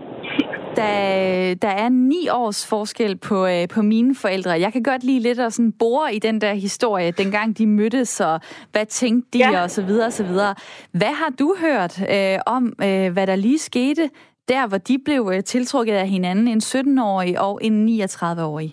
[0.75, 4.51] Der, der er ni års forskel på, øh, på mine forældre.
[4.51, 8.21] Jeg kan godt lide lidt at sådan bore i den der historie, dengang de mødtes,
[8.21, 8.39] og
[8.71, 9.63] hvad tænkte de, ja.
[9.63, 10.55] og så videre, og så videre.
[10.91, 14.09] Hvad har du hørt øh, om, øh, hvad der lige skete,
[14.51, 18.71] der hvor de blev øh, tiltrukket af hinanden, en 17-årig og en 39-årig?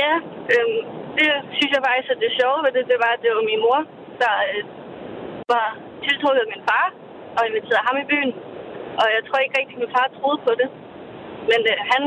[0.00, 0.12] Ja,
[0.54, 0.76] øh,
[1.18, 3.60] det synes jeg faktisk, at det sjove ved det, det var, at det var min
[3.66, 3.80] mor,
[4.22, 4.62] der øh,
[5.54, 5.66] var
[6.04, 6.86] tiltrukket af min far,
[7.36, 8.32] og inviterede ham i byen.
[9.00, 10.68] Og jeg tror ikke rigtig, at min far troede på det.
[11.50, 12.02] Men øh, han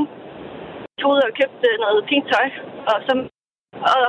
[1.00, 2.48] tog ud og købte noget fint tøj.
[2.91, 3.13] Og så,
[3.96, 4.04] og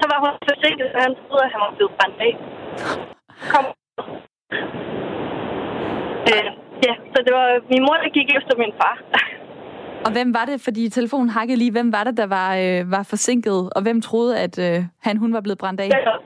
[0.00, 2.32] så var hun forsinket, så han troede, at han var blevet brændt af.
[3.52, 3.64] Kom.
[6.30, 6.48] Øh,
[6.86, 8.96] ja, så det var min mor, der gik efter min far.
[10.06, 13.02] Og hvem var det, fordi telefonen hakkede lige, hvem var det, der var, øh, var
[13.12, 15.88] forsinket, og hvem troede, at øh, han, hun var blevet brændt af?
[15.90, 16.18] Det var,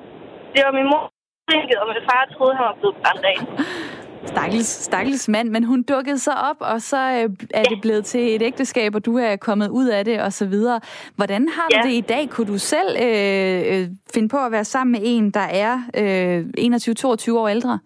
[0.55, 1.03] det var min mor
[1.45, 3.37] forsinket, og min far troede, han var blevet brændt af.
[4.25, 8.35] Stakkels, stakkels mand, men hun dukkede så op, og så øh, er det blevet til
[8.37, 10.81] et ægteskab, og du er kommet ud af det, og så videre.
[11.17, 11.83] Hvordan har du Ja.
[11.89, 12.29] det i dag?
[12.31, 16.39] Kunne du selv øh, øh, finde på at være sammen med en, der er øh,
[16.59, 17.79] 21-22 år ældre?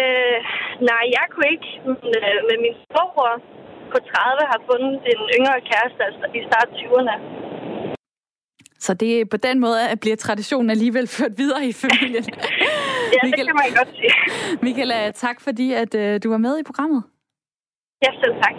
[0.00, 0.38] Øh,
[0.90, 3.32] nej, jeg kunne ikke, men, øh, men min storebror
[3.92, 7.16] på 30 har fundet en yngre kæreste altså i start 20'erne.
[8.80, 12.24] Så det på den måde at bliver traditionen alligevel ført videre i familien.
[13.12, 14.10] Ja, det kan man godt sige.
[14.66, 17.02] Michaela, tak fordi at øh, du var med i programmet.
[18.02, 18.54] Ja, selv tak.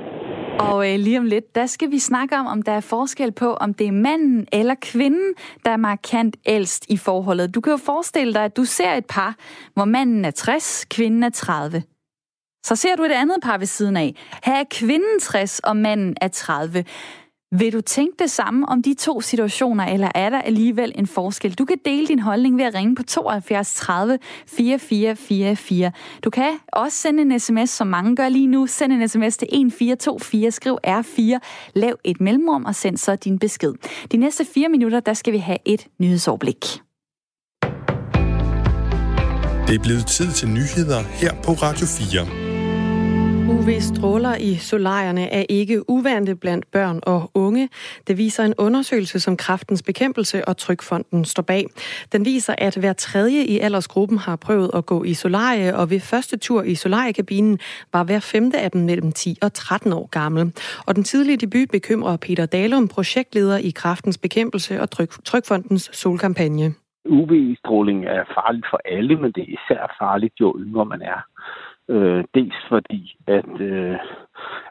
[0.59, 3.53] Og øh, lige om lidt, der skal vi snakke om, om der er forskel på,
[3.53, 5.33] om det er manden eller kvinden,
[5.65, 7.55] der er markant ældst i forholdet.
[7.55, 9.35] Du kan jo forestille dig, at du ser et par,
[9.73, 11.83] hvor manden er 60, kvinden er 30.
[12.65, 14.15] Så ser du et andet par ved siden af.
[14.43, 16.85] Her er kvinden 60, og manden er 30.
[17.57, 21.53] Vil du tænke det samme om de to situationer, eller er der alligevel en forskel?
[21.53, 25.91] Du kan dele din holdning ved at ringe på 72 30 4444.
[26.23, 28.67] Du kan også sende en sms, som mange gør lige nu.
[28.67, 31.39] Send en sms til 1424, skriv R4,
[31.73, 33.73] lav et mellemrum og send så din besked.
[34.11, 36.65] De næste fire minutter, der skal vi have et nyhedsoverblik.
[39.67, 42.40] Det er blevet tid til nyheder her på Radio 4.
[43.51, 47.69] UV-stråler i solarierne er ikke uvante blandt børn og unge.
[48.07, 51.65] Det viser en undersøgelse, som Kraftens Bekæmpelse og Trykfonden står bag.
[52.11, 55.99] Den viser, at hver tredje i aldersgruppen har prøvet at gå i solarie, og ved
[55.99, 57.59] første tur i solariekabinen
[57.93, 60.53] var hver femte af dem mellem 10 og 13 år gammel.
[60.87, 66.73] Og den tidlige debut bekymrer Peter Dalum, projektleder i Kraftens Bekæmpelse og Tryk- Trykfondens solkampagne.
[67.05, 71.21] UV-stråling er farligt for alle, men det er især farligt, jo yngre man er.
[71.93, 73.97] Øh, dels fordi, at, øh,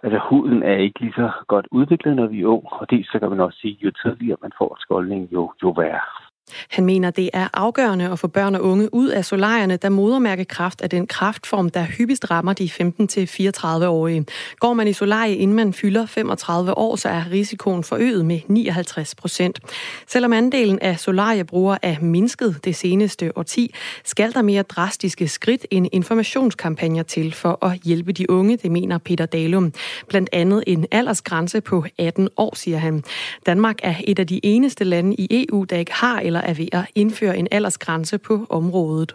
[0.02, 3.18] altså, huden er ikke lige så godt udviklet, når vi er ung, og dels så
[3.18, 6.29] kan man også sige, jo tidligere man får skoldning, jo, jo værre.
[6.68, 10.82] Han mener, det er afgørende at få børn og unge ud af solarierne, da modermærkekræft
[10.82, 14.26] er den kraftform, der hyppigst rammer de 15-34-årige.
[14.58, 19.14] Går man i solarie, inden man fylder 35 år, så er risikoen forøget med 59
[19.14, 19.60] procent.
[20.06, 25.86] Selvom andelen af solariebrugere er mindsket det seneste årti, skal der mere drastiske skridt end
[25.92, 29.72] informationskampagner til for at hjælpe de unge, det mener Peter Dalum.
[30.08, 33.04] Blandt andet en aldersgrænse på 18 år, siger han.
[33.46, 36.68] Danmark er et af de eneste lande i EU, der ikke har eller er ved
[36.72, 39.14] at indføre en aldersgrænse på området.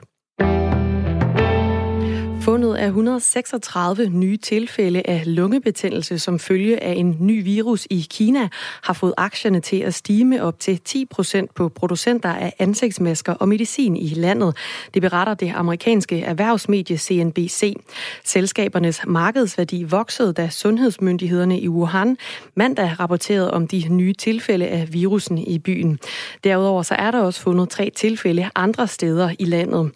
[2.46, 8.50] Fundet af 136 nye tilfælde af lungebetændelse som følge af en ny virus i Kina
[8.84, 13.34] har fået aktierne til at stige med op til 10 procent på producenter af ansigtsmasker
[13.34, 14.58] og medicin i landet.
[14.94, 17.76] Det beretter det amerikanske erhvervsmedie CNBC.
[18.24, 22.18] Selskabernes markedsværdi voksede, da sundhedsmyndighederne i Wuhan
[22.56, 26.00] mandag rapporterede om de nye tilfælde af virusen i byen.
[26.44, 29.92] Derudover så er der også fundet tre tilfælde andre steder i landet.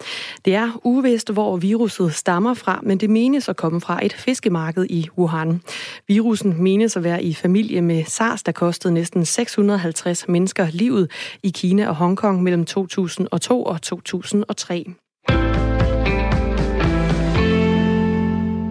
[0.45, 4.86] Det er uvist, hvor viruset stammer fra, men det menes at komme fra et fiskemarked
[4.89, 5.62] i Wuhan.
[6.08, 11.12] Virusen menes at være i familie med SARS, der kostede næsten 650 mennesker livet
[11.43, 14.86] i Kina og Hongkong mellem 2002 og 2003.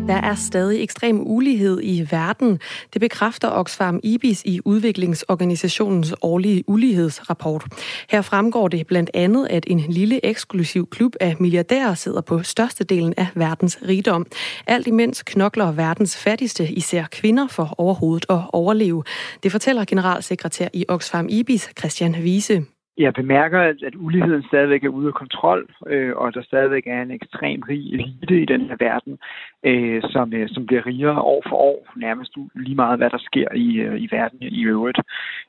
[0.08, 2.60] Der er stadig ekstrem ulighed i verden.
[2.92, 7.64] Det bekræfter Oxfam IBIS i udviklingsorganisationens årlige ulighedsrapport.
[8.10, 13.14] Her fremgår det blandt andet, at en lille eksklusiv klub af milliardærer sidder på størstedelen
[13.16, 14.26] af verdens rigdom.
[14.66, 19.04] Alt imens knokler verdens fattigste, især kvinder, for overhovedet at overleve.
[19.42, 22.64] Det fortæller generalsekretær i Oxfam IBIS, Christian Wiese.
[22.98, 27.02] Jeg bemærker, at, at uligheden stadigvæk er ude af kontrol, øh, og der stadigvæk er
[27.02, 29.18] en ekstrem rig elite i den her verden,
[29.64, 33.48] øh, som, øh, som bliver rigere år for år, nærmest lige meget, hvad der sker
[33.54, 34.98] i, øh, i verden i øvrigt.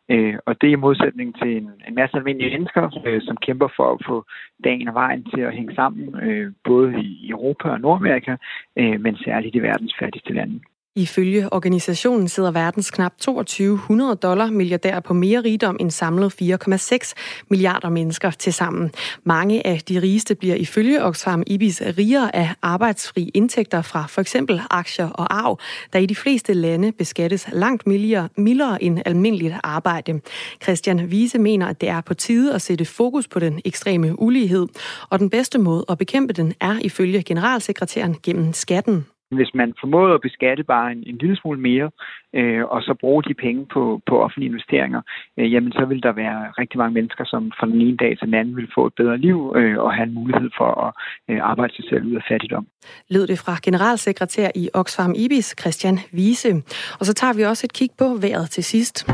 [0.09, 3.67] Øh, og det er i modsætning til en, en masse almindelige mennesker, øh, som kæmper
[3.75, 4.25] for at få
[4.63, 8.35] dagen og vejen til at hænge sammen, øh, både i Europa og Nordamerika,
[8.77, 10.59] øh, men særligt i verdens fattigste lande.
[10.95, 17.13] Ifølge organisationen sidder verdens knap 2200 dollar milliardærer på mere rigdom end samlet 4,6
[17.49, 18.91] milliarder mennesker til sammen.
[19.23, 24.61] Mange af de rigeste bliver ifølge Oxfam Ibis rigere af arbejdsfri indtægter fra for eksempel
[24.69, 25.59] aktier og arv,
[25.93, 30.21] der i de fleste lande beskattes langt mildere, mildere end almindeligt arbejde.
[30.63, 34.67] Christian Wiese mener, at det er på tide at sætte fokus på den ekstreme ulighed,
[35.09, 39.05] og den bedste måde at bekæmpe den er ifølge generalsekretæren gennem skatten.
[39.31, 41.89] Hvis man formåede at beskatte bare en, en lille smule mere,
[42.33, 45.01] øh, og så bruge de penge på, på offentlige investeringer,
[45.37, 48.25] øh, jamen så vil der være rigtig mange mennesker, som fra den ene dag til
[48.25, 50.91] den anden vil få et bedre liv øh, og have en mulighed for at
[51.29, 52.67] øh, arbejde sig selv ud af fattigdom.
[53.09, 56.51] Lød det fra generalsekretær i Oxfam Ibis, Christian Wiese.
[56.99, 59.09] Og så tager vi også et kig på vejret til sidst.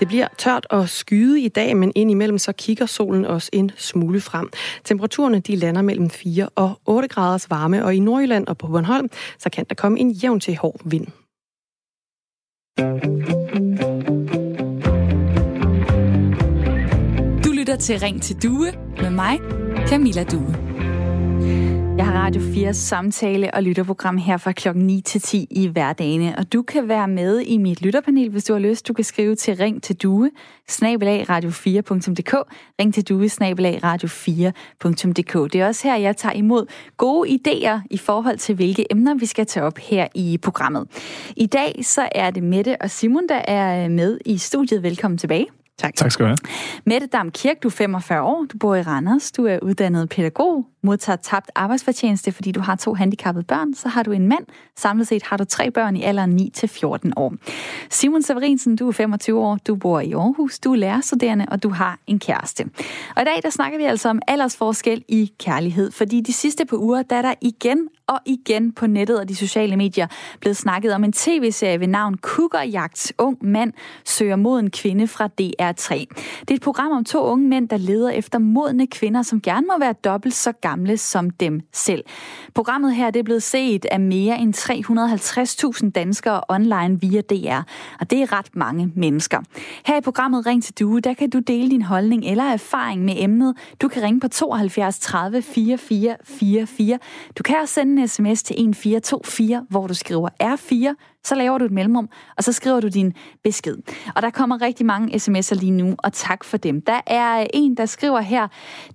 [0.00, 4.20] Det bliver tørt og skyde i dag, men indimellem så kigger solen også en smule
[4.20, 4.50] frem.
[4.84, 9.10] Temperaturerne de lander mellem 4 og 8 graders varme, og i Nordjylland og på Bornholm,
[9.38, 11.06] så kan der komme en jævn til hård vind.
[17.44, 19.38] Du lytter til Ring til Due med mig,
[19.88, 20.54] Camilla Due.
[21.96, 26.34] Jeg har Radio 4 samtale- og lytterprogram her fra klokken 9 til 10 i hverdagene,
[26.38, 28.88] og du kan være med i mit lytterpanel, hvis du har lyst.
[28.88, 30.30] Du kan skrive til ring til due,
[30.68, 32.34] snabelag radio4.dk,
[32.80, 35.52] ring til due, snabelag radio4.dk.
[35.52, 39.26] Det er også her, jeg tager imod gode idéer i forhold til, hvilke emner vi
[39.26, 40.86] skal tage op her i programmet.
[41.36, 44.82] I dag så er det Mette og Simon, der er med i studiet.
[44.82, 45.46] Velkommen tilbage.
[45.78, 45.94] Tak.
[45.94, 46.38] Tak skal du have.
[46.86, 50.66] Mette Dam Kirk, du er 45 år, du bor i Randers, du er uddannet pædagog,
[50.82, 54.46] modtager tabt arbejdsfortjeneste, fordi du har to handicappede børn, så har du en mand.
[54.76, 57.34] Samlet set har du tre børn i alderen 9-14 år.
[57.90, 61.68] Simon Severinsen, du er 25 år, du bor i Aarhus, du er lærerstuderende, og du
[61.68, 62.64] har en kæreste.
[63.16, 66.76] Og i dag, der snakker vi altså om aldersforskel i kærlighed, fordi de sidste par
[66.76, 70.06] uger, der er der igen og igen på nettet og de sociale medier
[70.40, 73.12] blevet snakket om en tv-serie ved navn Kuggerjagt.
[73.18, 73.72] Ung mand
[74.04, 75.94] søger mod en kvinde fra DR3.
[76.40, 79.66] Det er et program om to unge mænd, der leder efter modne kvinder, som gerne
[79.66, 82.04] må være dobbelt så gamle som dem selv.
[82.54, 84.54] Programmet her det er blevet set af mere end
[85.84, 87.62] 350.000 danskere online via DR,
[88.00, 89.38] og det er ret mange mennesker.
[89.86, 93.14] Her i programmet Ring til Due, der kan du dele din holdning eller erfaring med
[93.16, 93.56] emnet.
[93.82, 96.98] Du kan ringe på 72 30 44 44.
[97.38, 101.64] Du kan også sende en sms til 1424, hvor du skriver R4, så laver du
[101.64, 103.76] et mellemrum, og så skriver du din besked.
[104.16, 106.80] Og der kommer rigtig mange sms'er lige nu, og tak for dem.
[106.80, 108.48] Der er en, der skriver her,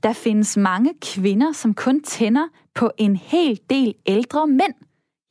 [0.03, 4.73] der findes mange kvinder, som kun tænder på en hel del ældre mænd.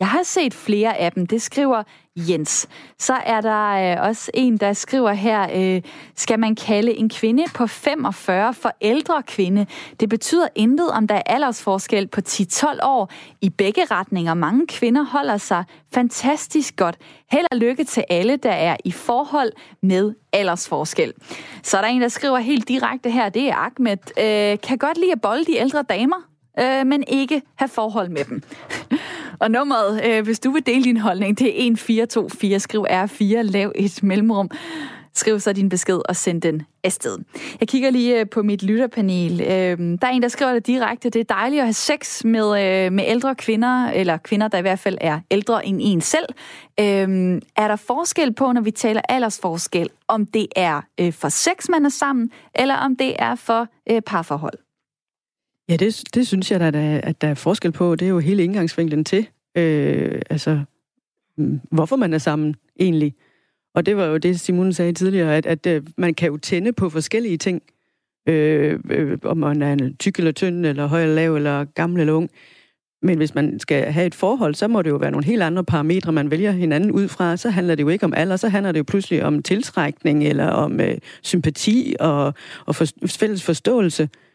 [0.01, 1.83] Jeg har set flere af dem, det skriver
[2.17, 2.69] Jens.
[2.99, 5.83] Så er der øh, også en, der skriver her, øh,
[6.17, 9.67] skal man kalde en kvinde på 45 for ældre kvinde?
[10.01, 13.11] Det betyder intet, om der er aldersforskel på 10-12 år.
[13.41, 14.35] I begge retninger.
[14.35, 16.97] Mange kvinder holder sig fantastisk godt.
[17.31, 19.53] Held og lykke til alle, der er i forhold
[19.83, 21.13] med aldersforskel.
[21.63, 23.97] Så er der en, der skriver helt direkte her, det er Ahmed.
[24.19, 26.17] Øh, kan godt lide at bolde de ældre damer,
[26.61, 28.43] øh, men ikke have forhold med dem.
[29.39, 32.61] Og nummeret, øh, hvis du vil dele din holdning, det er 1424.
[32.61, 34.51] Skriv R4, lav et mellemrum.
[35.15, 37.19] Skriv så din besked og send den afsted.
[37.61, 39.41] Jeg kigger lige øh, på mit lytterpanel.
[39.41, 39.47] Øh,
[40.01, 41.11] der er en, der skriver det direkte.
[41.11, 44.61] Det er dejligt at have sex med, øh, med ældre kvinder, eller kvinder, der i
[44.61, 46.27] hvert fald er ældre end en selv.
[46.81, 51.69] Øh, er der forskel på, når vi taler aldersforskel, om det er øh, for sex,
[51.69, 54.66] man er sammen, eller om det er for øh, parforhold?
[55.69, 57.95] Ja, det, det synes jeg, at der, at der er forskel på.
[57.95, 60.61] Det er jo hele indgangsvinklen til, øh, altså,
[61.37, 63.15] mm, hvorfor man er sammen egentlig.
[63.75, 66.73] Og det var jo det, Simon sagde tidligere, at, at, at man kan jo tænde
[66.73, 67.63] på forskellige ting.
[68.29, 72.01] Øh, øh, om man er en tyk eller tynd, eller høj eller lav, eller gammel
[72.01, 72.31] eller ung.
[73.03, 75.65] Men hvis man skal have et forhold, så må det jo være nogle helt andre
[75.65, 77.37] parametre, man vælger hinanden ud fra.
[77.37, 80.47] Så handler det jo ikke om alder, så handler det jo pludselig om tiltrækning, eller
[80.47, 82.35] om øh, sympati og,
[82.67, 84.26] og for, fælles forståelse øh,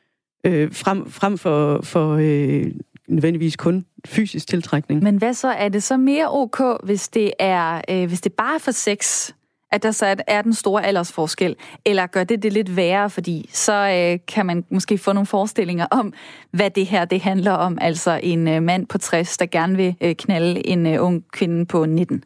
[0.72, 2.72] frem, frem for, for øh,
[3.08, 5.04] nødvendigvis kun fysisk tiltrækning.
[5.04, 5.48] Men hvad så?
[5.48, 9.32] Er det så mere ok, hvis det er øh, hvis det bare er for sex,
[9.72, 11.56] at der så er, er den store aldersforskel?
[11.86, 15.86] Eller gør det det lidt værre, fordi så øh, kan man måske få nogle forestillinger
[15.92, 16.14] om,
[16.52, 17.78] hvad det her det handler om.
[17.82, 21.66] Altså en øh, mand på 60, der gerne vil øh, knalde en øh, ung kvinde
[21.66, 22.24] på 19.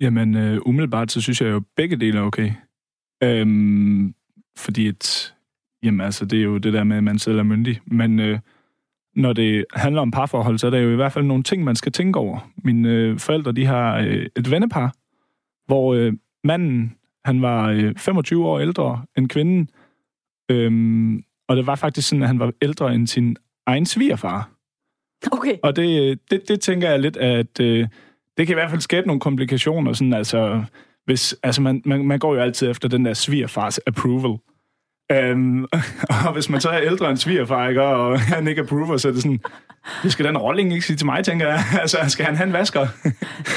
[0.00, 2.52] Jamen, øh, umiddelbart, så synes jeg jo, begge dele er okay.
[3.22, 4.14] Øhm,
[4.56, 5.34] fordi et,
[5.82, 7.80] Jamen altså, det er jo det der med, at man selv er myndig.
[7.86, 8.38] Men øh,
[9.16, 11.76] når det handler om parforhold, så er der jo i hvert fald nogle ting, man
[11.76, 12.50] skal tænke over.
[12.64, 14.94] Mine øh, forældre, de har øh, et vennepar,
[15.66, 16.12] hvor øh,
[16.44, 19.68] manden, han var øh, 25 år ældre end kvinden.
[20.50, 24.50] Øhm, og det var faktisk sådan, at han var ældre end sin egen svigerfar.
[25.32, 25.56] Okay.
[25.62, 27.88] Og det, det, det tænker jeg lidt, at øh,
[28.36, 29.92] det kan i hvert fald skabe nogle komplikationer.
[29.92, 30.64] Sådan, altså,
[31.04, 34.38] hvis, altså man, man, man går jo altid efter den der svigerfars approval.
[35.12, 35.64] Øhm,
[36.26, 39.12] og hvis man så er ældre end svigerfar, ikke, og han ikke approver, så er
[39.12, 39.40] det sådan,
[40.02, 41.60] det skal den rolling ikke sige til mig, tænker jeg.
[41.80, 42.86] Altså, skal han have en vasker?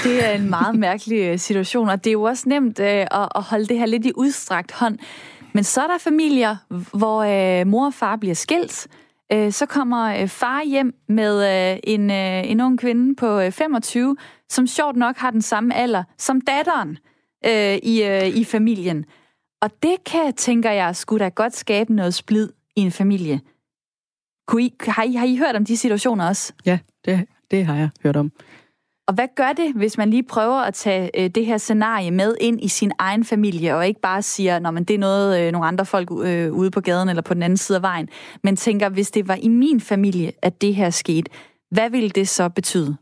[0.03, 3.29] det er en meget mærkelig øh, situation, og det er jo også nemt øh, at,
[3.35, 4.97] at holde det her lidt i udstrakt hånd.
[5.53, 6.55] Men så er der familier,
[6.93, 8.87] hvor øh, mor og far bliver skilt,
[9.33, 13.51] Øh, så kommer øh, far hjem med øh, en, øh, en ung kvinde på øh,
[13.51, 14.15] 25,
[14.49, 16.97] som sjovt nok har den samme alder som datteren
[17.45, 19.05] øh, i, øh, i familien.
[19.63, 23.41] Og det kan, tænker jeg, skulle da godt skabe noget splid i en familie.
[24.47, 26.53] Kunne I, har, I, har I hørt om de situationer også?
[26.65, 28.31] Ja, det, det har jeg hørt om.
[29.07, 32.35] Og hvad gør det, hvis man lige prøver at tage øh, det her scenarie med
[32.41, 35.67] ind i sin egen familie, og ikke bare siger, når det er noget, øh, nogle
[35.67, 38.09] andre folk øh, ude på gaden eller på den anden side af vejen,
[38.43, 41.31] men tænker, hvis det var i min familie, at det her skete,
[41.71, 42.97] hvad ville det så betyde?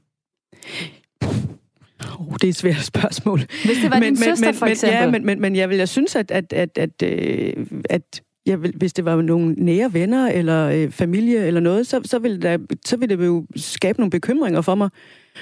[2.19, 3.39] Oh, det er et svært spørgsmål.
[3.39, 4.97] Hvis det var men, din men, søster, men, for eksempel.
[4.97, 8.61] Ja, men, men, men jeg vil jeg synes, at, at, at, at, øh, at jeg
[8.61, 12.41] vil, hvis det var nogle nære venner eller øh, familie eller noget, så, så, ville
[12.41, 14.89] der, så ville det jo skabe nogle bekymringer for mig.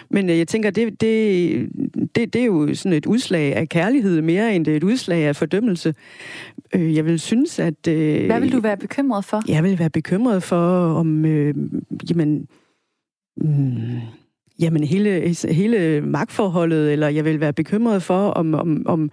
[0.09, 1.69] Men øh, jeg tænker, det, det,
[2.15, 5.23] det, det er jo sådan et udslag af kærlighed mere, end det er et udslag
[5.23, 5.93] af fordømmelse.
[6.75, 7.87] Øh, jeg vil synes, at...
[7.87, 9.41] Øh, Hvad vil du være bekymret for?
[9.47, 11.25] Jeg vil være bekymret for, om...
[11.25, 11.55] Øh,
[12.09, 12.47] jamen...
[13.37, 13.99] Mm,
[14.59, 19.11] Jamen hele, hele magtforholdet, eller jeg vil være bekymret for, om, om, om,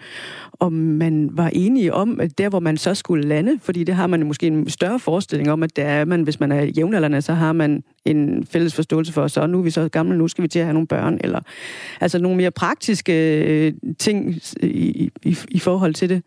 [0.61, 4.07] om man var enige om, at der hvor man så skulle lande, fordi det har
[4.07, 7.33] man måske en større forestilling om, at der er man, hvis man er jævnaldrende, så
[7.33, 10.49] har man en fælles forståelse for, så nu er vi så gamle, nu skal vi
[10.49, 11.41] til at have nogle børn, eller
[12.01, 16.23] altså nogle mere praktiske øh, ting i, i, i forhold til det.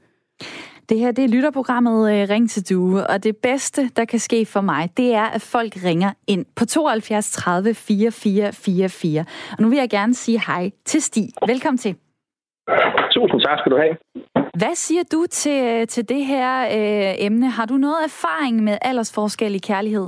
[0.89, 4.45] Det her det er lytterprogrammet øh, Ring til Due, og det bedste, der kan ske
[4.45, 9.25] for mig, det er, at folk ringer ind på 72 30 44 44.
[9.57, 11.27] Og nu vil jeg gerne sige hej til Stig.
[11.47, 11.95] Velkommen til.
[13.11, 13.95] Tusind tak skal du have.
[14.61, 17.49] Hvad siger du til, øh, til det her øh, emne?
[17.49, 20.07] Har du noget erfaring med aldersforskel i kærlighed?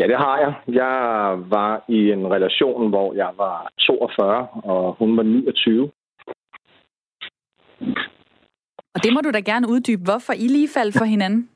[0.00, 0.52] Ja, det har jeg.
[0.68, 0.96] Jeg
[1.50, 5.90] var i en relation, hvor jeg var 42, og hun var 29.
[8.96, 10.02] Og det må du da gerne uddybe.
[10.04, 11.48] Hvorfor I lige faldt for hinanden?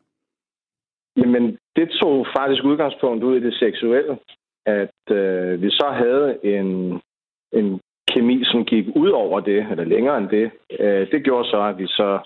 [1.17, 4.19] Jamen, det tog faktisk udgangspunkt ud i det seksuelle.
[4.67, 7.01] At øh, vi så havde en,
[7.53, 7.81] en
[8.13, 10.51] kemi, som gik ud over det, eller længere end det.
[10.81, 12.19] Øh, det gjorde så, at vi så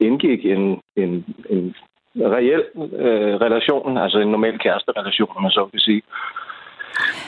[0.00, 1.74] indgik en, en, en
[2.16, 6.02] reel øh, relation, altså en normal kæresterelation, om man så kan sige.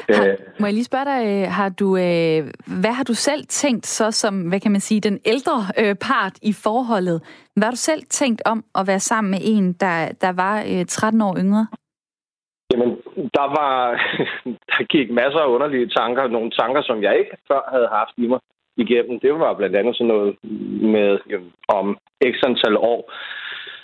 [0.08, 0.34] Har, øh.
[0.60, 2.40] må jeg lige spørge dig, har du, øh,
[2.82, 6.34] hvad har du selv tænkt så som, hvad kan man sige, den ældre øh, part
[6.42, 7.18] i forholdet?
[7.56, 10.84] Hvad har du selv tænkt om at være sammen med en, der, der var øh,
[10.86, 11.66] 13 år yngre?
[12.72, 12.90] Jamen,
[13.38, 13.74] der var,
[14.70, 18.26] der gik masser af underlige tanker, nogle tanker, som jeg ikke før havde haft i
[18.26, 18.40] mig
[18.76, 19.20] igennem.
[19.20, 20.36] Det var blandt andet sådan noget
[20.94, 21.98] med, jamen, om
[22.32, 23.12] x antal år,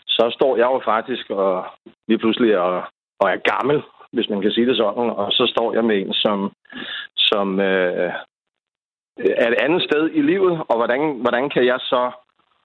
[0.07, 1.64] så står jeg jo faktisk og
[2.09, 2.83] lige pludselig og,
[3.20, 3.83] og er gammel,
[4.13, 5.11] hvis man kan sige det sådan.
[5.11, 6.53] Og så står jeg med en, som,
[7.17, 8.13] som øh,
[9.19, 12.13] er et andet sted i livet, og hvordan, hvordan kan jeg så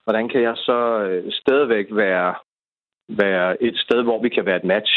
[0.07, 2.35] hvordan kan jeg så øh, stadigvæk være,
[3.09, 4.93] være et sted, hvor vi kan være et match.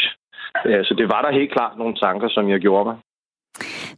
[0.65, 2.97] Øh, så det var der helt klart nogle tanker, som jeg gjorde mig.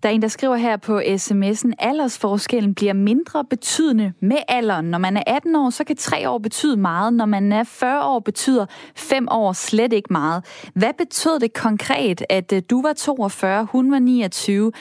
[0.03, 4.85] Der er en, der skriver her på sms'en, aldersforskellen bliver mindre betydende med alderen.
[4.85, 7.13] Når man er 18 år, så kan 3 år betyde meget.
[7.13, 8.65] Når man er 40 år, betyder
[8.97, 10.69] 5 år slet ikke meget.
[10.75, 14.71] Hvad betød det konkret, at øh, du var 42, hun var 29?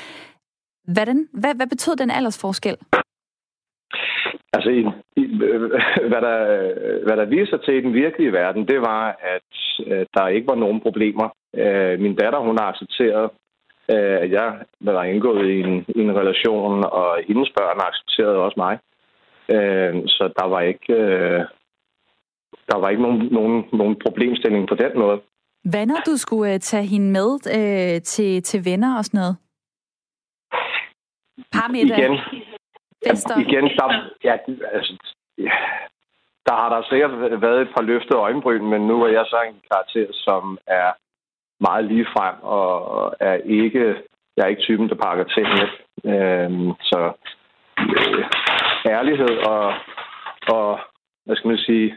[0.95, 2.77] Hvordan, hvad, hvad betød den aldersforskel?
[4.55, 4.81] Altså, i,
[5.23, 5.61] i, øh,
[6.11, 9.03] hvad, der, øh, hvad der viser sig til i den virkelige verden, det var,
[9.35, 9.51] at,
[9.99, 11.29] at der ikke var nogen problemer.
[11.57, 13.31] Øh, min datter, hun har accepteret
[13.97, 14.49] at jeg
[14.81, 18.79] var indgået i en, i en relation, og hendes børn accepterede også mig.
[19.49, 21.41] Øh, så der var ikke, øh,
[22.71, 25.21] der var ikke nogen, nogen, nogen problemstilling på den måde.
[25.71, 27.29] Hvad når du skulle øh, tage hende med
[27.59, 29.37] øh, til, til venner og sådan noget?
[31.53, 31.99] Parmiddag?
[31.99, 32.19] Igen,
[33.07, 33.39] Fester?
[33.39, 34.37] Igen, der, ja,
[34.73, 34.93] altså,
[35.39, 35.53] ja,
[36.47, 39.61] der har der sikkert været et par løftede øjenbryn, men nu er jeg så en
[39.71, 40.93] karakter, som er
[41.69, 43.85] meget lige frem og er ikke,
[44.37, 45.67] jeg er ikke typen, der pakker tingene.
[46.13, 47.01] Øhm, så
[47.79, 48.25] øh,
[48.97, 49.75] ærlighed og,
[50.57, 50.81] og,
[51.25, 51.89] hvad skal man sige,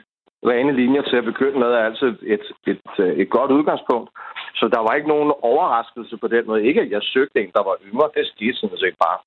[0.49, 4.09] rene linjer til at begynde med er altid et, et, et, et godt udgangspunkt.
[4.55, 6.65] Så der var ikke nogen overraskelse på den måde.
[6.65, 8.09] Ikke, at jeg søgte en, der var yngre.
[8.15, 9.19] Det skete sådan set bare.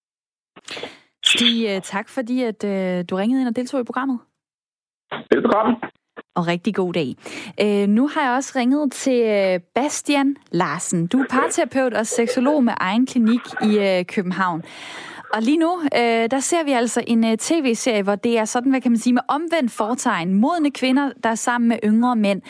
[1.24, 4.18] Stig, øh, tak fordi at, øh, du ringede ind og deltog i programmet.
[5.30, 5.76] Velbekomme
[6.34, 7.14] og rigtig god dag.
[7.60, 11.06] Øh, nu har jeg også ringet til øh, Bastian Larsen.
[11.06, 14.62] Du er parterapeut og seksolog med egen klinik i øh, København.
[15.34, 18.70] Og lige nu, øh, der ser vi altså en øh, tv-serie, hvor det er sådan,
[18.70, 20.34] hvad kan man sige, med omvendt fortegn.
[20.34, 22.42] Modne kvinder, der er sammen med yngre mænd.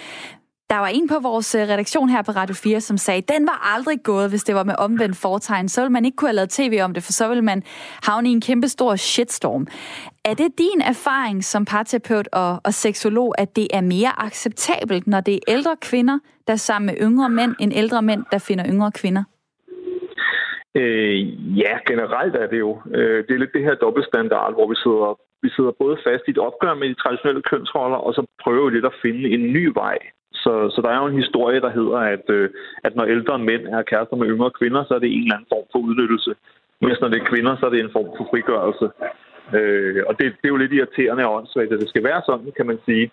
[0.71, 3.75] Der var en på vores øh, redaktion her på Radio 4, som sagde, den var
[3.75, 5.69] aldrig gået, hvis det var med omvendt fortegn.
[5.69, 7.63] Så ville man ikke kunne have lavet tv om det, for så ville man
[8.09, 9.67] havne i en kæmpe stor shitstorm.
[10.25, 15.21] Er det din erfaring som parterapeut og, og seksolog, at det er mere acceptabelt, når
[15.21, 18.65] det er ældre kvinder, der er sammen med yngre mænd, end ældre mænd, der finder
[18.73, 19.25] yngre kvinder?
[20.75, 21.17] Øh,
[21.59, 22.81] ja, generelt er det jo.
[22.95, 26.31] Øh, det er lidt det her dobbeltstandard, hvor vi sidder, vi sidder både fast i
[26.31, 29.67] et opgør med de traditionelle kønsroller, og så prøver vi lidt at finde en ny
[29.75, 29.99] vej.
[30.45, 32.51] Så, så der er jo en historie, der hedder, at, øh,
[32.85, 35.53] at når ældre mænd er kærester med yngre kvinder, så er det en eller anden
[35.55, 36.33] form for udnyttelse.
[36.81, 38.87] Mens når det er kvinder, så er det en form for frigørelse.
[39.59, 42.53] Øh, og det, det er jo lidt irriterende og åndssvagt, at det skal være sådan,
[42.57, 43.11] kan man sige.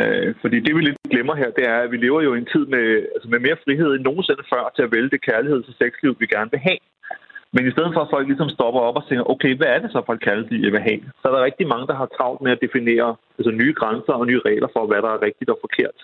[0.00, 2.52] Øh, fordi det, vi lidt glemmer her, det er, at vi lever jo i en
[2.54, 5.74] tid med, altså med mere frihed end nogensinde før til at vælge det kærligheds- og
[5.80, 6.80] sexliv, vi gerne vil have.
[7.54, 9.90] Men i stedet for, at folk ligesom stopper op og tænker, okay, hvad er det
[9.92, 11.00] så for et kærlighed, jeg vil have?
[11.20, 13.08] Så er der rigtig mange, der har travlt med at definere
[13.38, 15.98] altså, nye grænser og nye regler for, hvad der er rigtigt og forkert.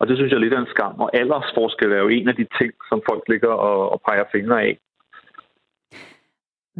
[0.00, 0.94] Og det synes jeg lidt er en skam.
[1.04, 4.62] Og aldersforskel er jo en af de ting, som folk ligger og, og peger fingre
[4.62, 4.78] af.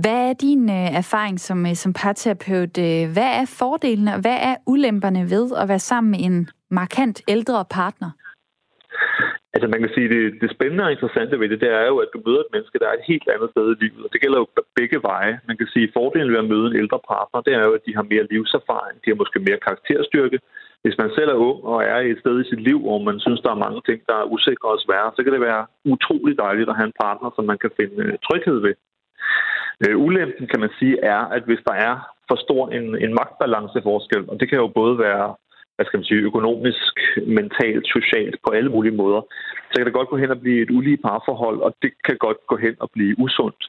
[0.03, 2.75] Hvad er din øh, erfaring som, øh, som parterapeut?
[2.89, 7.23] Øh, hvad er fordelene og hvad er ulemperne ved at være sammen med en markant
[7.29, 8.11] ældre partner?
[9.55, 12.11] Altså man kan sige, det, det spændende og interessante ved det, det er jo, at
[12.15, 14.03] du møder et menneske, der er et helt andet sted i livet.
[14.07, 14.47] Og det gælder jo
[14.79, 15.35] begge veje.
[15.51, 17.87] Man kan sige, at fordelen ved at møde en ældre partner, det er jo, at
[17.87, 20.39] de har mere livserfaring, de har måske mere karakterstyrke.
[20.83, 23.41] Hvis man selv er ung og er et sted i sit liv, hvor man synes,
[23.41, 26.71] der er mange ting, der er usikre og svære, så kan det være utrolig dejligt
[26.71, 28.75] at have en partner, som man kan finde øh, tryghed ved.
[29.85, 31.95] Øh, ulempen, kan man sige, er, at hvis der er
[32.29, 35.35] for stor en, en magtbalanceforskel, og det kan jo både være
[35.79, 36.95] hvad skal man sige, økonomisk,
[37.39, 39.23] mentalt, socialt, på alle mulige måder,
[39.69, 42.41] så kan det godt gå hen og blive et ulige parforhold, og det kan godt
[42.51, 43.63] gå hen og blive usundt.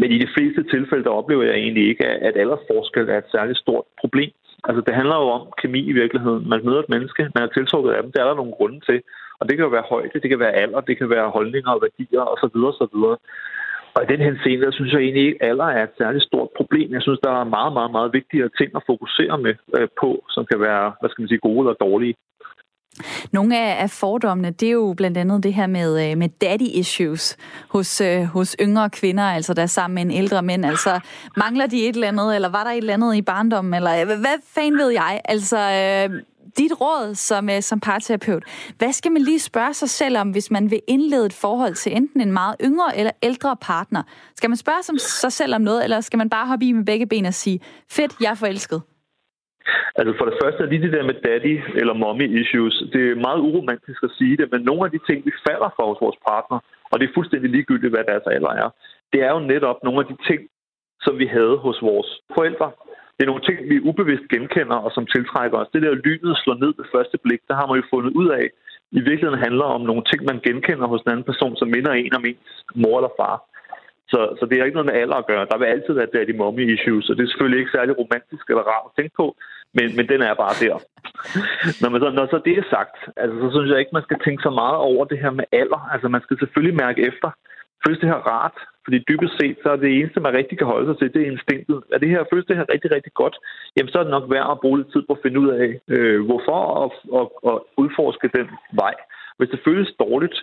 [0.00, 3.58] Men i de fleste tilfælde, der oplever jeg egentlig ikke, at aldersforskel er et særligt
[3.58, 4.32] stort problem.
[4.64, 6.48] Altså, det handler jo om kemi i virkeligheden.
[6.48, 9.02] Man møder et menneske, man er tiltrukket af dem, det er der nogle grunde til.
[9.40, 11.82] Og det kan jo være højde, det kan være alder, det kan være holdninger og
[11.82, 12.56] værdier osv.
[12.70, 12.96] osv.
[13.94, 16.48] Og i den henseende, der synes jeg egentlig ikke, at alder er et særligt stort
[16.56, 16.92] problem.
[16.92, 20.46] Jeg synes, der er meget, meget, meget vigtigere ting at fokusere med øh, på, som
[20.50, 22.14] kan være, hvad skal man sige, gode eller dårlige.
[23.32, 27.36] Nogle af fordommene, det er jo blandt andet det her med, øh, med daddy issues
[27.68, 30.66] hos, øh, hos yngre kvinder, altså der er sammen med en ældre mænd.
[30.66, 31.00] Altså,
[31.36, 34.06] mangler de et eller andet, eller var der et eller andet i barndommen, eller øh,
[34.06, 35.20] hvad fanden ved jeg?
[35.24, 36.22] Altså, øh,
[36.58, 38.44] dit råd som, som parterapeut,
[38.78, 41.96] hvad skal man lige spørge sig selv om, hvis man vil indlede et forhold til
[41.96, 44.02] enten en meget yngre eller ældre partner?
[44.36, 47.06] Skal man spørge sig selv om noget, eller skal man bare hoppe i med begge
[47.06, 48.82] ben og sige, fedt, jeg er forelsket?
[49.98, 52.76] Altså for det første er lige det der med daddy eller mommy issues.
[52.92, 55.84] Det er meget uromantisk at sige det, men nogle af de ting, vi falder for
[55.90, 56.58] hos vores partner,
[56.90, 58.68] og det er fuldstændig ligegyldigt, hvad deres alder er,
[59.12, 60.40] det er jo netop nogle af de ting,
[61.04, 62.68] som vi havde hos vores forældre.
[63.14, 65.72] Det er nogle ting, vi ubevidst genkender og som tiltrækker os.
[65.74, 68.46] Det der lynet slår ned ved første blik, der har man jo fundet ud af,
[68.98, 72.14] i virkeligheden handler om nogle ting, man genkender hos en anden person, som minder en
[72.18, 73.36] om ens mor eller far.
[74.12, 75.50] Så, så det har ikke noget med alder at gøre.
[75.52, 78.64] Der vil altid være daddy mommy issues, og det er selvfølgelig ikke særlig romantisk eller
[78.72, 79.26] rart at tænke på,
[79.76, 80.76] men, men den er bare der.
[81.80, 84.18] Når, man så, når så det er sagt, altså, så synes jeg ikke, man skal
[84.24, 85.80] tænke så meget over det her med alder.
[85.92, 87.28] Altså man skal selvfølgelig mærke efter.
[87.84, 88.56] Føles det her rart?
[88.84, 91.32] Fordi dybest set, så er det eneste, man rigtig kan holde sig til, det er
[91.32, 91.78] instinktet.
[91.94, 93.36] Er det her, føles det her rigtig, rigtig godt?
[93.76, 95.68] Jamen, så er det nok værd at bruge lidt tid på at finde ud af,
[95.94, 98.46] øh, hvorfor og, og, og udforske den
[98.82, 98.94] vej.
[99.38, 100.36] Hvis det føles dårligt,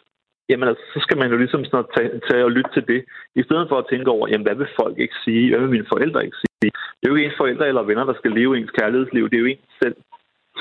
[0.50, 3.02] jamen altså, så skal man jo ligesom sådan tage, tage og lytte til det,
[3.36, 5.92] i stedet for at tænke over, jamen hvad vil folk ikke sige, hvad vil mine
[5.94, 6.72] forældre ikke sige.
[6.98, 9.46] Det er jo ikke ens forældre eller venner, der skal leve ens kærlighedsliv, det er
[9.46, 9.98] jo ens selv.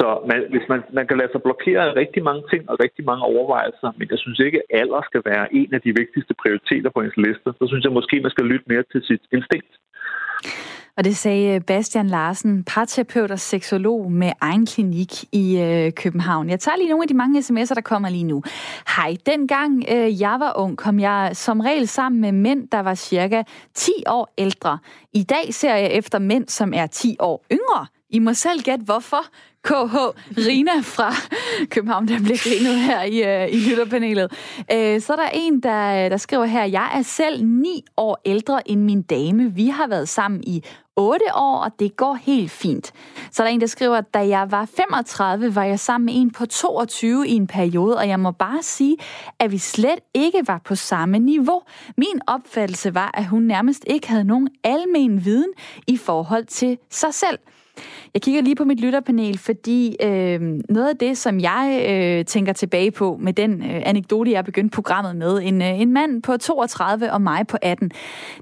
[0.01, 3.05] Så man, hvis man, man kan lade sig blokere af rigtig mange ting og rigtig
[3.11, 6.91] mange overvejelser, men jeg synes ikke, at alder skal være en af de vigtigste prioriteter
[6.91, 7.49] på ens liste.
[7.59, 9.75] Så synes jeg måske, man skal lytte mere til sit instinkt.
[10.97, 16.51] Og det sagde øh, Bastian Larsen, parterapeut og seksolog med egen klinik i øh, København.
[16.51, 18.43] Jeg tager lige nogle af de mange sms'er, der kommer lige nu.
[18.97, 22.95] Hej, dengang øh, jeg var ung, kom jeg som regel sammen med mænd, der var
[22.95, 23.43] cirka
[23.75, 24.79] 10 år ældre.
[25.13, 27.87] I dag ser jeg efter mænd, som er 10 år yngre.
[28.11, 29.25] I må selv gætte, hvorfor.
[29.65, 29.97] KH
[30.47, 31.13] Rina fra
[31.73, 34.33] København, der bliver grinet her i, uh, i lytterpanelet.
[34.59, 38.71] Uh, så er der en, der, der skriver her, jeg er selv ni år ældre
[38.71, 39.55] end min dame.
[39.55, 40.65] Vi har været sammen i
[40.97, 42.93] 8 år, og det går helt fint.
[43.31, 46.15] Så er der en, der skriver, at da jeg var 35, var jeg sammen med
[46.17, 48.97] en på 22 i en periode, og jeg må bare sige,
[49.39, 51.63] at vi slet ikke var på samme niveau.
[51.97, 55.53] Min opfattelse var, at hun nærmest ikke havde nogen almen viden
[55.87, 57.39] i forhold til sig selv.
[58.15, 62.53] Jeg kigger lige på mit lytterpanel, fordi øh, noget af det, som jeg øh, tænker
[62.53, 66.37] tilbage på med den øh, anekdote, jeg begyndte programmet med, en, øh, en mand på
[66.37, 67.91] 32 og mig på 18,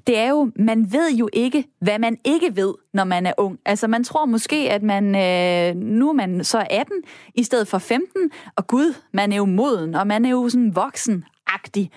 [0.07, 3.59] det er jo, man ved jo ikke, hvad man ikke ved, når man er ung.
[3.67, 6.97] Altså man tror måske, at man øh, nu er man så 18
[7.35, 10.73] i stedet for 15, og gud, man er jo moden, og man er jo sådan
[10.77, 11.91] voksen-agtig.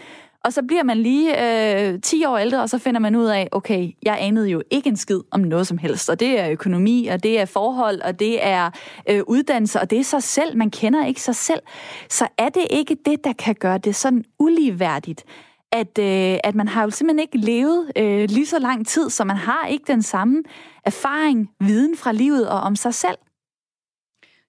[0.46, 3.48] Og så bliver man lige øh, 10 år ældre, og så finder man ud af,
[3.52, 6.10] okay, jeg anede jo ikke en skid om noget som helst.
[6.10, 8.70] Og det er økonomi, og det er forhold, og det er
[9.10, 10.58] øh, uddannelse, og det er sig selv.
[10.58, 11.60] Man kender ikke sig selv.
[12.10, 15.24] Så er det ikke det, der kan gøre det sådan uligeværdigt,
[15.72, 19.24] at, øh, at man har jo simpelthen ikke levet øh, lige så lang tid, så
[19.24, 20.44] man har ikke den samme
[20.86, 23.18] erfaring, viden fra livet og om sig selv.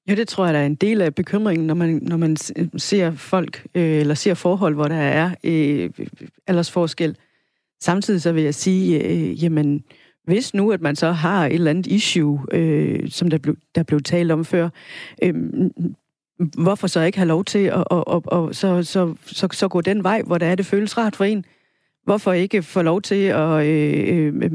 [0.08, 2.36] Ja, det tror jeg, der er en del af bekymringen, når man, når man
[2.76, 5.90] ser folk, øh, eller ser forhold, hvor der er øh,
[6.46, 7.16] aldersforskel.
[7.80, 9.84] Samtidig så vil jeg sige, øh, jamen,
[10.24, 13.82] hvis nu, at man så har et eller andet issue, øh, som der blev, der
[13.82, 14.68] blev talt om før,
[15.22, 15.34] øh,
[16.38, 19.80] hvorfor så ikke have lov til at og, og, og, så, så, så, så gå
[19.80, 21.44] den vej, hvor der er, det føles rart for en?
[22.06, 24.50] Hvorfor ikke få lov til at øh, øh, øh,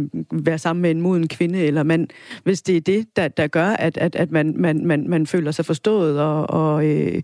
[0.45, 2.07] være sammen med en moden kvinde eller mand,
[2.43, 5.51] hvis det er det, der, der gør, at, at, at man, man, man, man føler
[5.51, 7.21] sig forstået og, og, øh,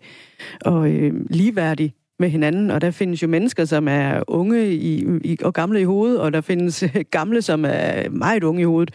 [0.62, 5.38] og øh, ligeværdig med hinanden, og der findes jo mennesker, som er unge i, i,
[5.44, 8.94] og gamle i hovedet, og der findes gamle, som er meget unge i hovedet.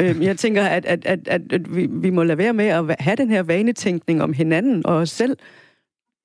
[0.00, 2.96] øhm, jeg tænker, at, at, at, at, at vi, vi må lade være med at
[3.00, 5.36] have den her vanetænkning om hinanden og os selv.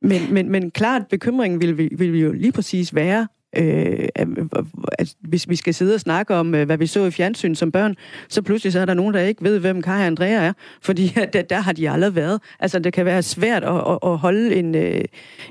[0.02, 3.28] Men, men, men klart, bekymringen vil vi, vil vi jo lige præcis være,
[3.58, 7.56] øh, at hvis vi skal sidde og snakke om, øh, hvad vi så i fjernsyn
[7.56, 7.96] som børn,
[8.30, 11.08] så pludselig så er der nogen, der ikke ved, hvem Kaja og Andrea er, fordi
[11.34, 12.42] der, der har de aldrig været.
[12.60, 15.04] Altså, det kan være svært at, at, at holde en, øh,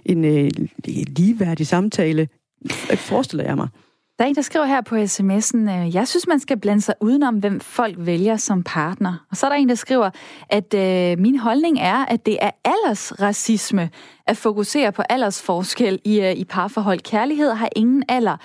[0.05, 0.51] en, øh,
[0.85, 2.29] en ligeværdig samtale,
[2.95, 3.69] forestiller jeg mig.
[4.23, 6.95] Der er en, der skriver her på sms'en, øh, jeg synes, man skal blande sig
[7.01, 9.27] udenom, hvem folk vælger som partner.
[9.31, 10.11] Og så er der en, der skriver,
[10.51, 13.91] at øh, min holdning er, at det er aldersracisme
[14.27, 17.01] at fokusere på aldersforskel i, øh, i parforhold.
[17.01, 18.37] Kærlighed har ingen alder.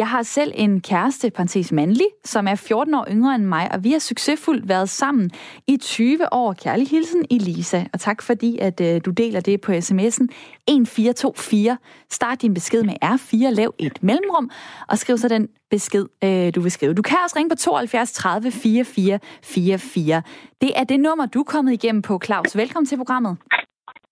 [0.00, 3.84] Jeg har selv en kæreste, parentes mandlig, som er 14 år yngre end mig, og
[3.84, 5.30] vi har succesfuldt været sammen
[5.66, 6.52] i 20 år.
[6.52, 7.84] Kærlig hilsen, Elisa.
[7.92, 10.26] Og tak fordi, at øh, du deler det på sms'en
[10.68, 11.78] 1424.
[12.10, 14.50] Start din besked med R4, lav et mellemrum,
[14.88, 16.94] og skriv så den besked, øh, du vil skrive.
[16.94, 20.22] Du kan også ringe på 72 30 44 44.
[20.60, 22.56] Det er det nummer, du er kommet igennem på, Claus.
[22.56, 23.36] Velkommen til programmet.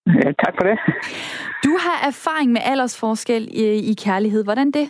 [0.07, 0.79] Ja, tak for det.
[1.63, 4.43] Du har erfaring med aldersforskel i, i kærlighed.
[4.43, 4.89] Hvordan det?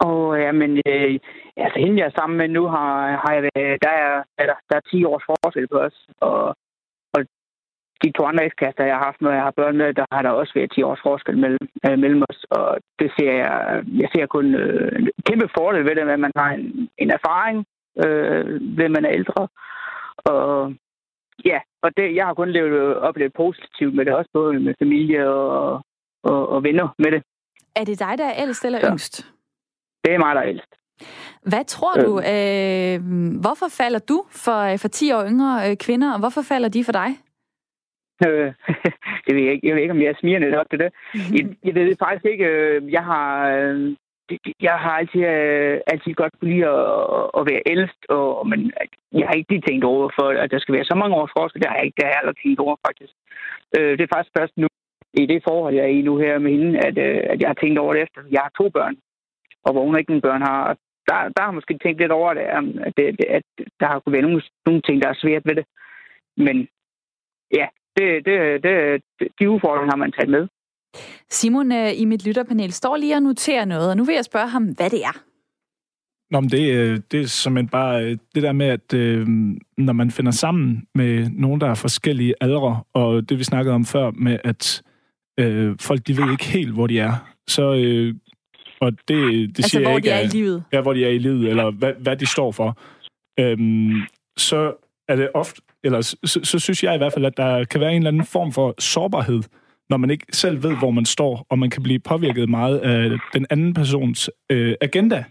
[0.00, 1.18] Og ja, men øh,
[1.56, 2.92] altså hende jeg er sammen med nu, har,
[3.22, 3.42] har jeg,
[3.84, 6.06] der, er, der, der er 10 års forskel på os.
[6.20, 6.56] Og,
[7.14, 7.20] og
[8.04, 10.30] de to andre ekskaster, jeg har haft, når jeg har børn med, der har der
[10.30, 12.44] også været 10 års forskel mellem, øh, mellem os.
[12.50, 16.32] Og det ser jeg, jeg ser kun øh, en kæmpe fordel ved det, at man
[16.36, 17.66] har en, en erfaring,
[18.04, 18.44] øh,
[18.78, 19.48] ved man er ældre.
[20.18, 20.74] Og
[21.44, 25.30] ja, og det, jeg har kun levet, oplevet positivt med det, også både med familie
[25.30, 25.82] og,
[26.22, 27.22] og, og venner med det.
[27.76, 28.90] Er det dig, der er ældst eller Ja.
[28.90, 29.32] yngst?
[30.04, 30.72] Det er mig, der er ældst.
[31.50, 32.96] Hvad tror du, øh,
[33.44, 36.92] hvorfor falder du for, for 10 år yngre øh, kvinder, og hvorfor falder de for
[36.92, 37.10] dig?
[38.26, 38.52] Øh,
[39.24, 39.66] det ved jeg ikke.
[39.68, 40.90] Jeg ved ikke, om jeg er smirende nok til det.
[41.36, 42.44] Jeg, jeg ved det faktisk ikke.
[42.44, 43.96] øh, Jeg har, øh,
[44.68, 48.72] jeg har altid, øh, altid godt kunne lide at, at være ældst, og, men
[49.20, 51.60] jeg har ikke lige tænkt over, for at der skal være så mange års forskel.
[51.62, 53.12] Det har jeg ikke, det har jeg aldrig tænkt over, faktisk.
[53.76, 54.66] Øh, Det er faktisk først nu,
[55.22, 57.58] i det forhold, jeg er i nu her med hende, at, øh, at jeg har
[57.62, 58.20] tænkt over det efter.
[58.34, 58.96] Jeg har to børn,
[59.64, 60.60] og hvor hun ikke nogen børn har.
[60.70, 60.76] Og
[61.08, 62.62] Der, der har måske tænkt lidt over det, at,
[62.96, 63.46] det, at
[63.80, 65.66] der har kunne være nogle, nogle ting, der er svært ved det.
[66.36, 66.56] Men
[67.58, 68.74] ja, det, det, det,
[69.38, 70.48] de udfordringer har man taget med.
[71.30, 74.48] Simon øh, i mit lytterpanel står lige og noterer noget, og nu vil jeg spørge
[74.48, 75.16] ham, hvad det er.
[76.30, 79.26] Nå, men det, øh, det er simpelthen bare øh, det der med, at øh,
[79.78, 83.84] når man finder sammen med nogen, der er forskellige aldre, og det vi snakkede om
[83.84, 84.82] før med, at
[85.40, 87.12] øh, folk de ved ikke helt, hvor de er,
[87.46, 87.74] så...
[87.74, 88.14] Øh,
[88.80, 90.64] og det, det Altså, siger jeg hvor ikke, de er i livet.
[90.72, 92.78] Ja, hvor de er i livet, eller hvad, hvad de står for.
[93.40, 94.02] Øhm,
[94.36, 94.72] så
[95.08, 97.80] er det ofte, eller så, så, så synes jeg i hvert fald, at der kan
[97.80, 99.42] være en eller anden form for sårbarhed,
[99.90, 103.18] når man ikke selv ved, hvor man står, og man kan blive påvirket meget af
[103.32, 105.24] den anden persons øh, agenda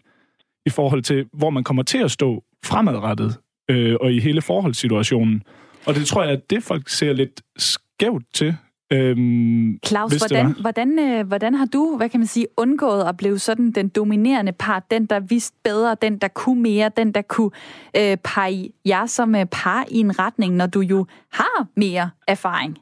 [0.65, 3.37] i forhold til, hvor man kommer til at stå fremadrettet
[3.69, 5.43] øh, og i hele forholdssituationen.
[5.85, 8.55] Og det tror jeg, at det folk ser lidt skævt til.
[8.93, 13.39] Øhm, Claus, hvordan, hvordan, øh, hvordan har du, hvad kan man sige, undgået at blive
[13.39, 17.51] sådan den dominerende part, den der vidste bedre, den der kunne mere, den der kunne
[17.97, 22.77] øh, pege jer som øh, par i en retning, når du jo har mere erfaring?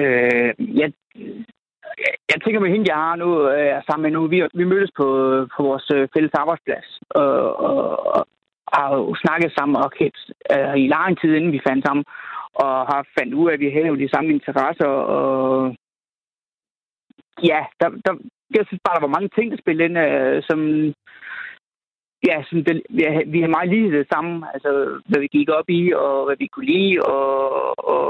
[0.00, 0.92] Øh, jeg,
[2.30, 5.06] jeg, tænker med hende, jeg har nu, øh, sammen med nu, vi, vi mødtes på,
[5.56, 8.26] på vores øh, fælles arbejdsplads, og, og, og,
[8.72, 10.18] har jo snakket sammen og kendt
[10.54, 12.04] øh, i lang tid, inden vi fandt sammen,
[12.54, 15.76] og har fandt ud af, at vi havde jo de samme interesser, og
[17.42, 18.12] ja, der, der,
[18.56, 20.60] jeg synes bare, der var mange ting, der spillede ind, øh, som,
[22.28, 24.70] ja, som det, vi, vi har meget lige det samme, altså
[25.08, 27.28] hvad vi gik op i, og hvad vi kunne lide, og,
[27.94, 28.08] og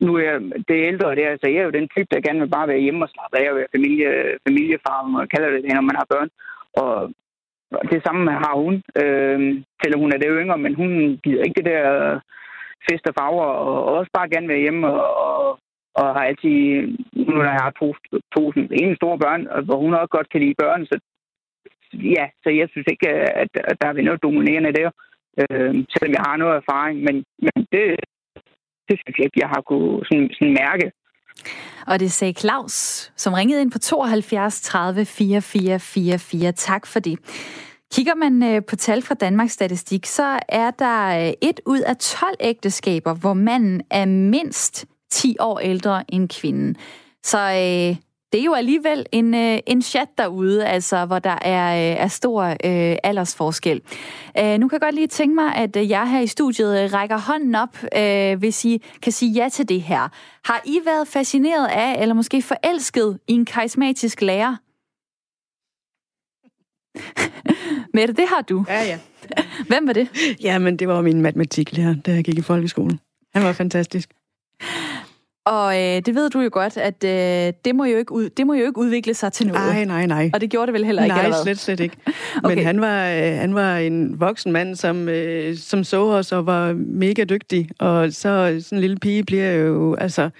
[0.00, 2.40] nu er jeg det ældre det er, altså jeg er jo den type, der gerne
[2.40, 4.08] vil bare være hjemme og slappe af og være familie,
[4.48, 6.30] familiefar, man kalder det det, når man har børn.
[6.82, 6.94] Og
[7.92, 9.38] det samme har hun, øh,
[9.82, 10.90] selvom hun er det yngre, men hun
[11.24, 12.20] gider ikke det der
[12.90, 15.58] fest og farver, og også bare gerne være hjemme, og, og,
[15.98, 16.58] og har altid,
[17.26, 17.88] nu har jeg har to,
[18.34, 18.42] to
[18.82, 20.96] en store børn, hvor hun også godt kan lide børn, så
[22.16, 23.08] ja, så jeg synes ikke,
[23.42, 24.90] at, at der er noget dominerende der,
[25.40, 27.16] øh, selvom jeg har noget erfaring, men,
[27.46, 27.84] men det,
[28.88, 30.86] det synes jeg ikke, jeg har kunnet sådan, sådan mærke.
[31.86, 32.72] Og det sagde Claus,
[33.16, 36.52] som ringede ind på 72 30 44 44.
[36.52, 37.18] Tak for det.
[37.92, 41.96] Kigger man øh, på tal fra Danmarks Statistik, så er der øh, et ud af
[41.96, 46.76] 12 ægteskaber, hvor manden er mindst 10 år ældre end kvinden.
[47.22, 47.96] Så øh,
[48.34, 52.08] det er jo alligevel en, øh, en chat derude, altså, hvor der er, øh, er
[52.08, 53.80] stor øh, aldersforskel.
[54.38, 56.92] Øh, nu kan jeg godt lige tænke mig, at øh, jeg her i studiet øh,
[56.92, 60.08] rækker hånden op, øh, hvis I kan sige ja til det her.
[60.44, 64.56] Har I været fascineret af, eller måske forelsket i en karismatisk lærer?
[67.94, 68.64] Mette, det har du.
[68.68, 68.98] Ja, ja.
[69.68, 70.08] Hvem var det?
[70.40, 73.00] Jamen, det var min matematiklærer, da jeg gik i folkeskolen.
[73.34, 74.10] Han var fantastisk.
[75.46, 78.46] Og øh, det ved du jo godt, at øh, det, må jo ikke ud, det
[78.46, 79.62] må jo ikke udvikle sig til noget.
[79.62, 80.30] Nej, nej, nej.
[80.34, 81.16] Og det gjorde det vel heller ikke?
[81.16, 81.96] Nej, slet, slet ikke.
[82.44, 82.54] okay.
[82.56, 86.46] Men han var, øh, han var en voksen mand, som, øh, som så os og
[86.46, 87.68] var mega dygtig.
[87.78, 90.30] Og så sådan en lille pige bliver jo altså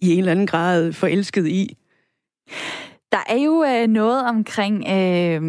[0.00, 1.76] i en eller anden grad forelsket i.
[3.12, 5.42] Der er jo øh, noget omkring, øh,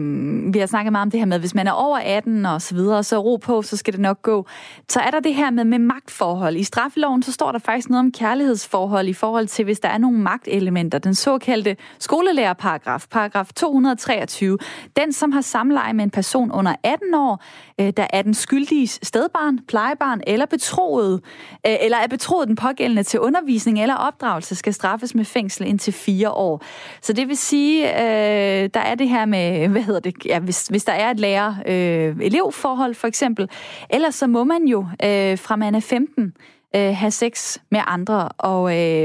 [0.54, 2.76] vi har snakket meget om det her med, hvis man er over 18 og så
[2.76, 4.48] videre, så ro på, så skal det nok gå.
[4.90, 6.56] Så er der det her med, med magtforhold.
[6.56, 9.98] I straffeloven, så står der faktisk noget om kærlighedsforhold i forhold til, hvis der er
[9.98, 11.00] nogle magtelementer.
[11.00, 14.58] Den såkaldte skolelærerparagraf, paragraf 223.
[14.98, 17.44] Den, som har samleje med en person under 18 år,
[17.80, 21.22] Øh, der er den skyldige stedbarn, plejebarn eller betroet,
[21.68, 25.94] øh, eller er betroet den pågældende til undervisning eller opdragelse, skal straffes med fængsel indtil
[25.94, 26.64] fire år.
[27.02, 30.68] Så det vil sige, øh, der er det her med, hvad hedder det, ja, hvis,
[30.68, 33.50] hvis der er et lærer-elevforhold for eksempel,
[33.90, 34.88] ellers så må man jo
[35.36, 36.34] fra man er 15
[36.74, 38.64] have sex med andre, og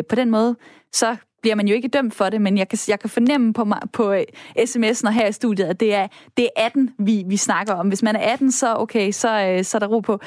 [0.09, 0.57] på den måde,
[0.93, 3.65] så bliver man jo ikke dømt for det, men jeg kan, jeg kan fornemme på,
[3.65, 4.25] mig, på øh,
[4.59, 7.89] sms'en og her i studiet, at det er, det er 18, vi, vi snakker om.
[7.89, 10.21] Hvis man er 18, så okay, så, øh, så er der ro på.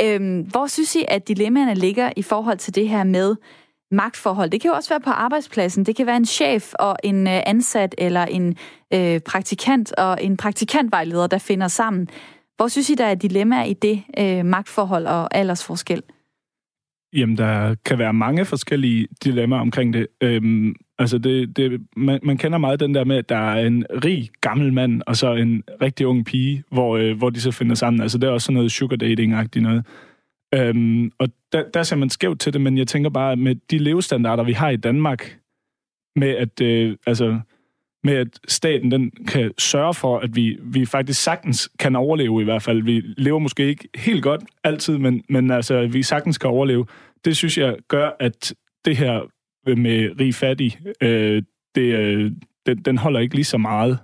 [0.00, 3.36] Øhm, hvor synes I, at dilemmaerne ligger i forhold til det her med
[3.90, 4.50] magtforhold?
[4.50, 5.84] Det kan jo også være på arbejdspladsen.
[5.84, 8.56] Det kan være en chef og en øh, ansat, eller en
[8.94, 12.08] øh, praktikant og en praktikantvejleder, der finder sammen.
[12.56, 16.02] Hvor synes I, der er dilemmaer i det øh, magtforhold og aldersforskel?
[17.12, 20.06] Jamen, der kan være mange forskellige dilemmaer omkring det.
[20.20, 23.84] Øhm, altså, det, det, man, man kender meget den der med, at der er en
[24.04, 27.74] rig gammel mand, og så en rigtig ung pige, hvor, øh, hvor de så finder
[27.74, 28.02] sammen.
[28.02, 29.86] Altså, det er også sådan noget sugar dating-agtigt noget.
[30.54, 33.78] Øhm, og der, der ser man skævt til det, men jeg tænker bare, med de
[33.78, 35.38] levestandarder, vi har i Danmark,
[36.16, 37.40] med at, øh, altså,
[38.04, 42.44] med at staten den kan sørge for, at vi, vi faktisk sagtens kan overleve i
[42.44, 42.82] hvert fald.
[42.82, 46.86] Vi lever måske ikke helt godt altid, men, men altså, vi sagtens kan overleve.
[47.24, 49.20] Det synes jeg gør, at det her
[49.76, 51.42] med rig fattig, øh,
[51.74, 52.32] det, øh,
[52.66, 53.98] den, den holder ikke lige så meget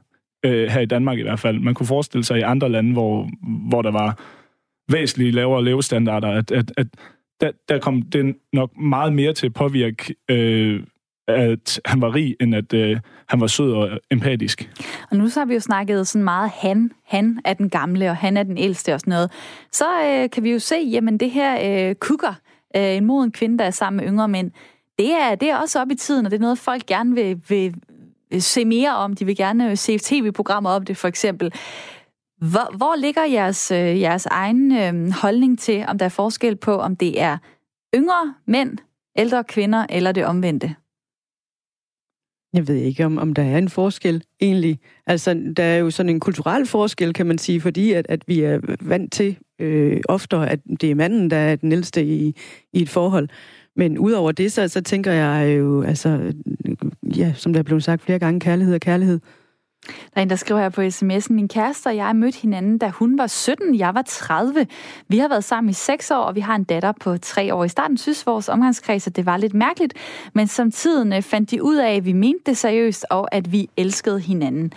[0.45, 1.59] øh, her i Danmark i hvert fald.
[1.61, 3.28] Man kunne forestille sig i andre lande, hvor,
[3.68, 4.20] hvor der var
[4.92, 6.86] væsentligt lavere levestandarder, at, at, at
[7.40, 10.82] der, der kom det nok meget mere til at påvirke øh,
[11.29, 14.70] at han var rig, end at øh, han var sød og empatisk.
[15.11, 16.91] Og nu så har vi jo snakket sådan meget han.
[17.05, 19.33] Han er den gamle, og han er den ældste og sådan noget.
[19.72, 22.35] Så øh, kan vi jo se, jamen det her øh, kukker,
[22.77, 24.51] øh, en moden kvinde, der er sammen med yngre mænd,
[24.99, 27.43] det er, det er også op i tiden, og det er noget, folk gerne vil,
[27.49, 27.75] vil,
[28.43, 29.14] se mere om.
[29.14, 31.53] De vil gerne se tv-programmer om det, for eksempel.
[32.39, 36.79] Hvor, hvor ligger jeres, øh, jeres egen øh, holdning til, om der er forskel på,
[36.79, 37.39] om det er
[37.95, 38.79] yngre mænd,
[39.16, 40.75] ældre kvinder eller det omvendte?
[42.55, 44.78] Jeg ved ikke, om, om der er en forskel egentlig.
[45.07, 48.40] Altså, der er jo sådan en kulturel forskel, kan man sige, fordi at, at vi
[48.40, 52.36] er vant til øh, oftere, at det er manden, der er den ældste i,
[52.72, 53.28] i et forhold.
[53.76, 56.32] Men udover det, så, så tænker jeg jo, altså,
[57.16, 59.20] ja, som der er blevet sagt flere gange, kærlighed og kærlighed.
[59.87, 62.89] Der er en, der skriver her på sms'en, min kæreste og jeg mødte hinanden, da
[62.89, 64.66] hun var 17, jeg var 30.
[65.09, 67.64] Vi har været sammen i 6 år, og vi har en datter på 3 år.
[67.64, 69.95] I starten synes vores omgangskreds, at det var lidt mærkeligt,
[70.32, 73.53] men som tiden øh, fandt de ud af, at vi mente det seriøst, og at
[73.53, 74.72] vi elskede hinanden.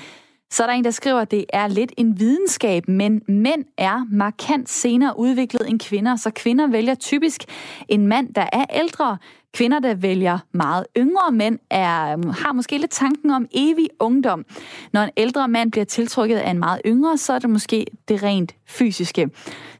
[0.50, 4.06] Så er der en, der skriver, at det er lidt en videnskab, men mænd er
[4.12, 7.44] markant senere udviklet end kvinder, så kvinder vælger typisk
[7.88, 9.18] en mand, der er ældre.
[9.58, 14.46] Kvinder, der vælger meget yngre mænd, er, har måske lidt tanken om evig ungdom.
[14.94, 18.24] Når en ældre mand bliver tiltrykket af en meget yngre, så er det måske det
[18.24, 19.30] rent fysiske.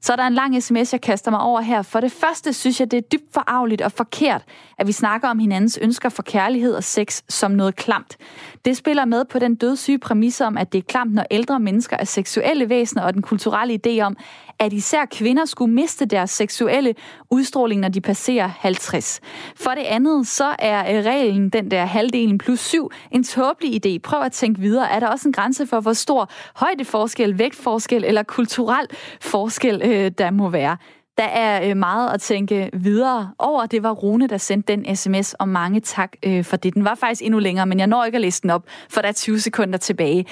[0.02, 1.82] Så er der en lang sms, jeg kaster mig over her.
[1.82, 4.44] For det første synes jeg, det er dybt forarveligt og forkert,
[4.78, 8.18] at vi snakker om hinandens ønsker for kærlighed og sex som noget klamt.
[8.66, 11.98] Det spiller med på den dødssyge præmis om, at det er klamt, når ældre mennesker
[11.98, 14.18] er seksuelle væsener, og den kulturelle idé om,
[14.60, 16.96] at især kvinder skulle miste deres seksuelle
[17.32, 19.20] udstråling, når de passerer 50.
[19.56, 24.00] For det andet, så er øh, reglen, den der halvdelen plus syv, en tåbelig idé.
[24.00, 24.92] Prøv at tænke videre.
[24.92, 28.88] Er der også en grænse for, hvor stor højdeforskel, vægtforskel eller kulturel
[29.22, 30.78] forskel øh, der må være?
[31.18, 33.66] Der er øh, meget at tænke videre over.
[33.66, 36.74] Det var Rune, der sendte den sms, og mange tak øh, for det.
[36.74, 39.08] Den var faktisk endnu længere, men jeg når ikke at læse den op, for der
[39.08, 40.26] er 20 sekunder tilbage.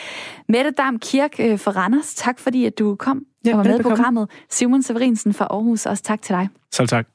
[0.49, 3.79] Mette Dam Kirk øh, for Randers, tak fordi at du kom ja, og var med
[3.79, 4.29] i programmet.
[4.49, 6.49] Simon Severinsen fra Aarhus, også tak til dig.
[6.71, 7.07] Selv tak.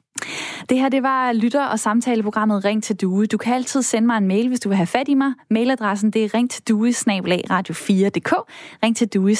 [0.70, 3.26] Det her, det var lytter- og samtaleprogrammet Ring til Due.
[3.26, 5.32] Du kan altid sende mig en mail, hvis du vil have fat i mig.
[5.50, 8.32] Mailadressen, det er ring til due radio4.dk.
[8.82, 9.32] Ring til due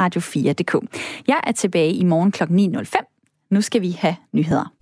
[0.00, 0.98] radio4.dk.
[1.28, 2.42] Jeg er tilbage i morgen kl.
[2.42, 3.46] 9.05.
[3.50, 4.79] Nu skal vi have nyheder.